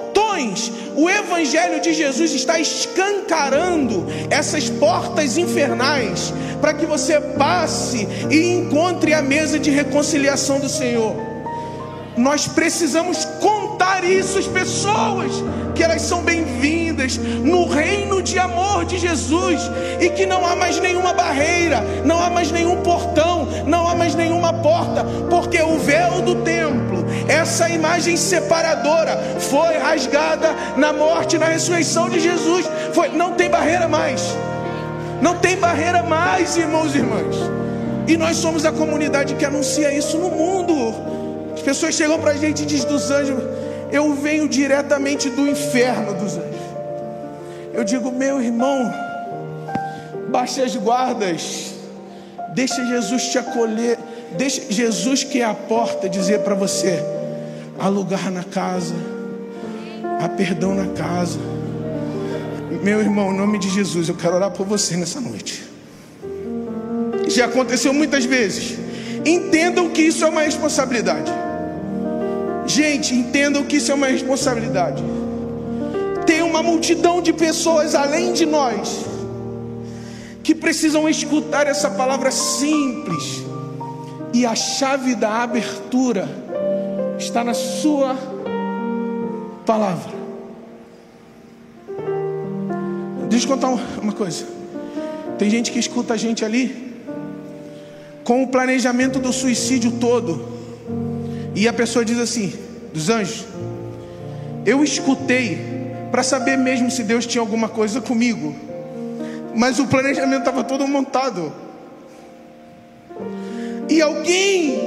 o 0.96 1.10
Evangelho 1.10 1.82
de 1.82 1.94
Jesus 1.94 2.34
está 2.34 2.60
escancarando 2.60 4.06
essas 4.30 4.70
portas 4.70 5.38
infernais 5.38 6.34
para 6.62 6.74
que 6.74 6.86
você 6.86 7.20
passe 7.20 8.08
e 8.30 8.54
encontre 8.54 9.14
a 9.14 9.22
mesa 9.22 9.60
de 9.60 9.70
reconciliação 9.70 10.60
do 10.60 10.70
Senhor. 10.70 11.33
Nós 12.16 12.48
precisamos 12.48 13.26
contar 13.42 14.04
isso 14.04 14.38
às 14.38 14.48
pessoas, 14.48 15.32
que 15.74 15.84
elas 15.84 16.02
são 16.04 16.22
bem-vindas 16.22 17.18
no 17.18 17.68
reino 17.68 18.22
de 18.22 18.38
amor 18.38 18.86
de 18.86 18.98
Jesus 19.00 19.60
e 20.00 20.10
que 20.10 20.26
não 20.26 20.46
há 20.46 20.56
mais 20.56 20.80
nenhuma 20.80 21.14
barreira, 21.14 21.82
não 22.06 22.22
há 22.22 22.30
mais 22.30 22.52
nenhum 22.52 22.78
portão, 22.84 23.48
não 23.66 23.88
há 23.88 23.96
mais 23.96 24.14
nenhuma 24.14 24.54
porta, 24.54 25.04
porque 25.30 25.60
o 25.62 25.80
véu 25.80 26.22
do 26.22 26.36
templo, 26.44 27.04
essa 27.28 27.68
imagem 27.70 28.16
separadora, 28.16 29.18
foi 29.40 29.78
rasgada 29.78 30.54
na 30.78 30.94
morte 30.94 31.38
na 31.38 31.48
ressurreição 31.48 32.10
de 32.10 32.20
Jesus. 32.20 32.70
Foi, 32.94 33.10
não 33.10 33.34
tem 33.34 33.50
barreira 33.50 33.88
mais. 33.88 34.36
Não 35.22 35.38
tem 35.38 35.58
barreira 35.58 36.04
mais, 36.04 36.56
irmãos 36.58 36.94
e 36.94 37.00
irmãs. 37.00 37.36
E 38.08 38.18
nós 38.18 38.38
somos 38.38 38.66
a 38.66 38.72
comunidade 38.72 39.36
que 39.36 39.46
anuncia 39.46 39.92
isso 39.94 40.18
no 40.18 40.30
mundo. 40.30 41.13
As 41.64 41.66
pessoas 41.66 41.96
chegam 41.96 42.20
para 42.20 42.32
a 42.32 42.36
gente 42.36 42.64
e 42.64 42.66
dizem 42.66 42.90
dos 42.90 43.10
anjos: 43.10 43.42
eu 43.90 44.14
venho 44.16 44.50
diretamente 44.50 45.30
do 45.30 45.48
inferno 45.48 46.14
dos 46.14 46.34
anjos. 46.34 46.62
Eu 47.74 47.86
digo, 47.86 48.12
meu 48.12 48.42
irmão, 48.42 48.94
baixe 50.28 50.62
as 50.62 50.76
guardas, 50.76 51.74
deixa 52.54 52.86
Jesus 52.86 53.30
te 53.30 53.38
acolher, 53.38 53.98
deixa 54.38 54.62
Jesus 54.70 55.24
que 55.24 55.40
é 55.40 55.46
a 55.46 55.54
porta 55.54 56.10
dizer 56.10 56.40
para 56.42 56.54
você: 56.54 57.02
há 57.80 57.88
lugar 57.88 58.30
na 58.30 58.44
casa, 58.44 58.94
há 60.20 60.28
perdão 60.28 60.76
na 60.76 60.88
casa. 60.88 61.40
Meu 62.84 63.00
irmão, 63.00 63.32
em 63.32 63.38
nome 63.38 63.58
de 63.58 63.70
Jesus, 63.70 64.10
eu 64.10 64.16
quero 64.16 64.36
orar 64.36 64.52
por 64.52 64.68
você 64.68 64.98
nessa 64.98 65.22
noite. 65.22 65.64
Já 67.30 67.46
aconteceu 67.46 67.94
muitas 67.94 68.26
vezes. 68.26 68.78
Entendam 69.26 69.90
que 69.92 70.02
isso 70.02 70.26
é 70.26 70.28
uma 70.28 70.42
responsabilidade. 70.42 71.32
Gente, 72.66 73.14
entendam 73.14 73.64
que 73.64 73.78
isso 73.78 73.92
é 73.92 73.96
uma 73.96 74.08
responsabilidade. 74.08 75.04
Tem 76.26 76.42
uma 76.42 76.64
multidão 76.64 77.22
de 77.22 77.34
pessoas 77.34 77.94
além 77.96 78.34
de 78.34 78.46
nós 78.46 79.06
que 80.42 80.54
precisam 80.54 81.08
escutar 81.08 81.68
essa 81.68 81.90
palavra 81.90 82.32
simples. 82.32 83.44
E 84.34 84.46
a 84.46 84.56
chave 84.56 85.16
da 85.16 85.44
abertura 85.44 86.28
está 87.18 87.44
na 87.44 87.54
sua 87.54 88.16
palavra. 89.66 90.12
Deixa 93.30 93.46
eu 93.46 93.50
contar 93.50 93.70
uma 94.02 94.14
coisa. 94.14 94.46
Tem 95.38 95.50
gente 95.50 95.72
que 95.72 95.80
escuta 95.80 96.14
a 96.14 96.18
gente 96.18 96.44
ali 96.44 96.94
com 98.24 98.44
o 98.44 98.48
planejamento 98.48 99.20
do 99.20 99.34
suicídio 99.34 99.92
todo. 100.00 100.53
E 101.56 101.68
a 101.68 101.74
pessoa 101.74 102.04
diz 102.04 102.20
assim: 102.20 102.54
dos 102.94 103.10
anjos, 103.10 103.46
eu 104.66 104.84
escutei 104.84 105.74
para 106.12 106.24
saber 106.24 106.58
mesmo 106.58 106.90
se 106.92 107.04
Deus 107.04 107.26
tinha 107.26 107.42
alguma 107.42 107.68
coisa 107.68 108.00
comigo, 108.00 108.56
mas 109.56 109.80
o 109.80 109.88
planejamento 109.88 110.40
estava 110.40 110.64
todo 110.64 110.88
montado. 110.88 111.52
E 113.90 114.02
alguém, 114.02 114.80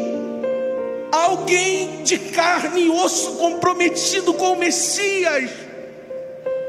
alguém 1.12 2.02
de 2.02 2.18
carne 2.18 2.86
e 2.86 2.90
osso 2.90 3.32
comprometido 3.32 4.34
com 4.34 4.52
o 4.52 4.58
Messias, 4.58 5.50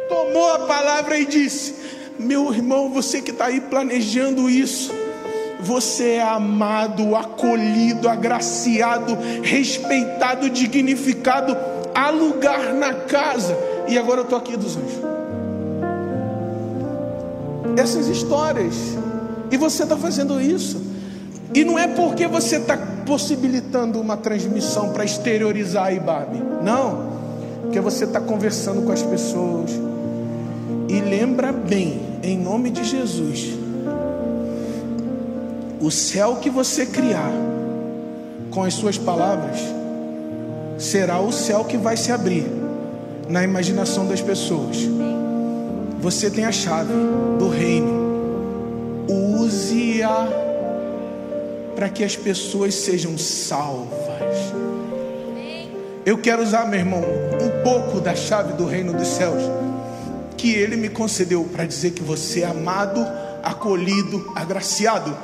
tomou 0.09 0.53
a 0.53 0.59
palavra 0.59 1.17
e 1.17 1.25
disse: 1.25 1.75
Meu 2.19 2.53
irmão, 2.53 2.89
você 2.89 3.21
que 3.21 3.31
está 3.31 3.45
aí 3.45 3.61
planejando 3.61 4.49
isso, 4.49 4.91
você 5.59 6.11
é 6.11 6.23
amado, 6.23 7.15
acolhido, 7.15 8.07
agraciado, 8.07 9.17
respeitado, 9.41 10.49
dignificado, 10.49 11.55
há 11.93 12.09
lugar 12.09 12.73
na 12.73 12.93
casa. 12.93 13.57
E 13.87 13.97
agora 13.97 14.19
eu 14.19 14.23
estou 14.23 14.37
aqui 14.37 14.55
dos 14.55 14.75
anjos. 14.75 15.01
Essas 17.77 18.07
histórias, 18.07 18.75
e 19.51 19.57
você 19.57 19.83
está 19.83 19.95
fazendo 19.95 20.41
isso, 20.41 20.81
e 21.53 21.63
não 21.63 21.77
é 21.77 21.87
porque 21.87 22.27
você 22.27 22.57
está 22.57 22.77
possibilitando 23.05 23.99
uma 23.99 24.17
transmissão 24.17 24.89
para 24.89 25.05
exteriorizar 25.05 25.85
a 25.85 25.93
Ibabe, 25.93 26.41
não, 26.63 27.07
porque 27.61 27.79
você 27.79 28.05
está 28.05 28.19
conversando 28.19 28.81
com 28.81 28.91
as 28.91 29.01
pessoas. 29.01 29.71
E 30.89 30.99
lembra 31.01 31.51
bem, 31.51 32.01
em 32.23 32.37
nome 32.37 32.69
de 32.69 32.83
Jesus, 32.83 33.56
o 35.79 35.91
céu 35.91 36.37
que 36.37 36.49
você 36.49 36.85
criar 36.85 37.31
com 38.51 38.63
as 38.63 38.73
suas 38.73 38.97
palavras 38.97 39.59
será 40.77 41.19
o 41.19 41.31
céu 41.31 41.65
que 41.65 41.77
vai 41.77 41.97
se 41.97 42.11
abrir 42.11 42.45
na 43.27 43.43
imaginação 43.43 44.07
das 44.07 44.21
pessoas. 44.21 44.77
Você 45.99 46.29
tem 46.29 46.45
a 46.45 46.51
chave 46.51 46.93
do 47.39 47.49
reino. 47.49 48.07
Use-a 49.09 50.27
para 51.75 51.89
que 51.89 52.03
as 52.03 52.15
pessoas 52.15 52.75
sejam 52.75 53.17
salvas. 53.17 54.37
Eu 56.05 56.17
quero 56.17 56.41
usar, 56.41 56.65
meu 56.67 56.79
irmão, 56.79 57.01
um 57.01 57.63
pouco 57.63 57.99
da 57.99 58.15
chave 58.15 58.53
do 58.53 58.65
reino 58.65 58.93
dos 58.93 59.07
céus 59.07 59.43
que 60.37 60.53
Ele 60.53 60.75
me 60.75 60.89
concedeu 60.89 61.43
para 61.43 61.65
dizer 61.65 61.91
que 61.91 62.03
você 62.03 62.41
é 62.41 62.45
amado, 62.45 63.05
acolhido, 63.43 64.31
agraciado. 64.35 65.17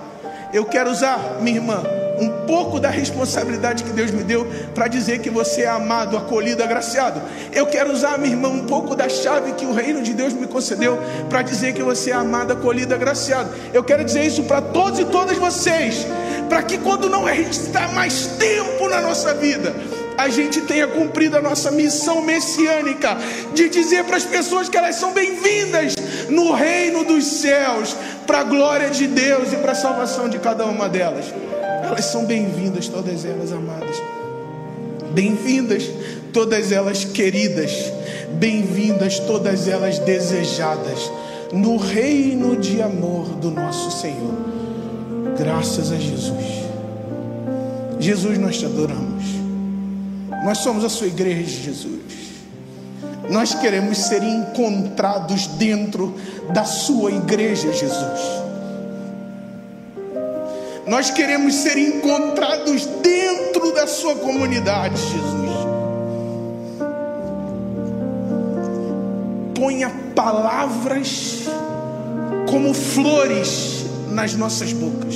Eu 0.53 0.65
quero 0.65 0.91
usar, 0.91 1.39
minha 1.41 1.57
irmã, 1.57 1.81
um 2.19 2.45
pouco 2.45 2.79
da 2.79 2.89
responsabilidade 2.89 3.83
que 3.83 3.89
Deus 3.89 4.11
me 4.11 4.23
deu 4.23 4.45
para 4.75 4.87
dizer 4.87 5.19
que 5.19 5.29
você 5.29 5.63
é 5.63 5.67
amado, 5.67 6.15
acolhido, 6.15 6.61
agraciado. 6.61 7.19
Eu 7.51 7.65
quero 7.65 7.91
usar, 7.91 8.19
minha 8.19 8.33
irmã, 8.33 8.49
um 8.49 8.67
pouco 8.67 8.95
da 8.95 9.09
chave 9.09 9.53
que 9.53 9.65
o 9.65 9.73
reino 9.73 10.03
de 10.03 10.13
Deus 10.13 10.31
me 10.31 10.45
concedeu 10.45 10.99
para 11.27 11.41
dizer 11.41 11.73
que 11.73 11.81
você 11.81 12.11
é 12.11 12.13
amado, 12.13 12.53
acolhido, 12.53 12.93
agraciado. 12.93 13.49
Eu 13.73 13.83
quero 13.83 14.05
dizer 14.05 14.25
isso 14.25 14.43
para 14.43 14.61
todos 14.61 14.99
e 14.99 15.05
todas 15.05 15.37
vocês, 15.39 16.05
para 16.47 16.61
que 16.61 16.77
quando 16.77 17.09
não 17.09 17.23
restar 17.23 17.91
mais 17.91 18.27
tempo 18.27 18.87
na 18.87 19.01
nossa 19.01 19.33
vida, 19.33 19.73
a 20.17 20.29
gente 20.29 20.61
tenha 20.61 20.87
cumprido 20.87 21.37
a 21.37 21.41
nossa 21.41 21.71
missão 21.71 22.21
messiânica 22.21 23.17
de 23.53 23.69
dizer 23.69 24.03
para 24.05 24.17
as 24.17 24.25
pessoas 24.25 24.69
que 24.69 24.77
elas 24.77 24.95
são 24.95 25.13
bem-vindas 25.13 25.95
no 26.29 26.53
reino 26.53 27.03
dos 27.03 27.25
céus, 27.25 27.95
para 28.25 28.39
a 28.39 28.43
glória 28.43 28.89
de 28.89 29.07
Deus 29.07 29.51
e 29.51 29.57
para 29.57 29.71
a 29.71 29.75
salvação 29.75 30.29
de 30.29 30.39
cada 30.39 30.65
uma 30.65 30.87
delas. 30.87 31.25
Elas 31.83 32.05
são 32.05 32.25
bem-vindas, 32.25 32.87
todas 32.87 33.25
elas 33.25 33.51
amadas. 33.51 34.01
Bem-vindas, 35.11 35.89
todas 36.31 36.71
elas 36.71 37.03
queridas. 37.03 37.71
Bem-vindas, 38.33 39.19
todas 39.19 39.67
elas 39.67 39.99
desejadas. 39.99 41.11
No 41.51 41.77
reino 41.77 42.55
de 42.55 42.81
amor 42.81 43.27
do 43.35 43.51
nosso 43.51 44.01
Senhor. 44.01 44.33
Graças 45.37 45.91
a 45.91 45.97
Jesus. 45.97 46.63
Jesus, 47.99 48.37
nós 48.37 48.57
te 48.57 48.65
adoramos. 48.65 49.32
Nós 50.43 50.57
somos 50.57 50.83
a 50.83 50.89
sua 50.89 51.07
igreja, 51.07 51.61
Jesus. 51.61 52.23
Nós 53.29 53.55
queremos 53.55 53.97
ser 53.97 54.21
encontrados 54.21 55.47
dentro 55.47 56.13
da 56.53 56.65
sua 56.65 57.11
igreja, 57.11 57.71
Jesus. 57.71 58.43
Nós 60.85 61.09
queremos 61.09 61.55
ser 61.55 61.77
encontrados 61.77 62.85
dentro 63.01 63.73
da 63.73 63.87
sua 63.87 64.15
comunidade, 64.15 64.97
Jesus. 64.97 65.53
Ponha 69.55 69.89
palavras 70.13 71.43
como 72.49 72.73
flores 72.73 73.85
nas 74.11 74.33
nossas 74.33 74.73
bocas. 74.73 75.15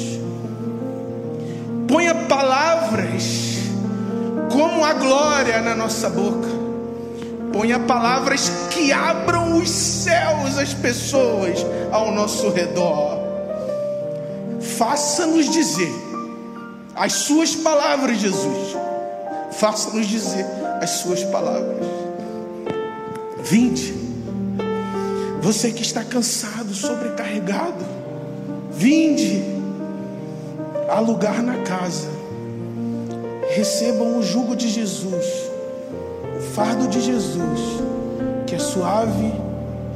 Ponha 1.85 2.15
palavras 2.15 3.46
como 4.51 4.83
a 4.83 4.93
glória 4.93 5.61
na 5.61 5.75
nossa 5.75 6.09
boca. 6.09 6.47
Ponha 7.51 7.79
palavras 7.79 8.51
que 8.71 8.91
abram 8.91 9.57
os 9.57 9.69
céus 9.69 10.57
às 10.57 10.73
pessoas 10.73 11.65
ao 11.91 12.11
nosso 12.11 12.49
redor. 12.49 13.17
Faça-nos 14.77 15.49
dizer 15.49 15.91
as 16.95 17.13
suas 17.13 17.55
palavras, 17.55 18.19
Jesus. 18.19 18.75
Faça-nos 19.51 20.05
dizer 20.07 20.45
as 20.81 20.89
suas 20.91 21.23
palavras. 21.23 21.87
Vinde. 23.43 23.93
Você 25.41 25.71
que 25.71 25.81
está 25.81 26.03
cansado, 26.03 26.73
sobrecarregado, 26.73 27.85
vinde. 28.71 29.41
Há 30.89 30.99
lugar 30.99 31.41
na 31.41 31.63
casa. 31.63 32.16
Recebam 33.57 34.19
o 34.19 34.21
jugo 34.21 34.55
de 34.55 34.69
Jesus, 34.69 35.25
o 36.37 36.41
fardo 36.53 36.87
de 36.87 37.01
Jesus, 37.01 37.59
que 38.45 38.53
é 38.53 38.59
suave, 38.59 39.33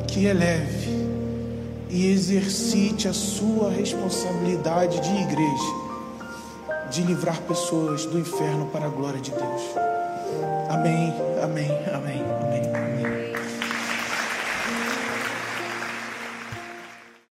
que 0.07 0.27
é 0.27 0.33
leve 0.33 0.89
e 1.87 2.11
exercite 2.11 3.07
a 3.07 3.13
sua 3.13 3.69
responsabilidade 3.69 4.99
de 4.99 5.15
igreja, 5.15 5.73
de 6.89 7.03
livrar 7.03 7.39
pessoas 7.41 8.03
do 8.07 8.17
inferno 8.17 8.65
para 8.65 8.87
a 8.87 8.89
glória 8.89 9.19
de 9.19 9.29
Deus. 9.29 9.61
Amém, 10.67 11.13
amém, 11.43 11.69
amém. 11.93 12.50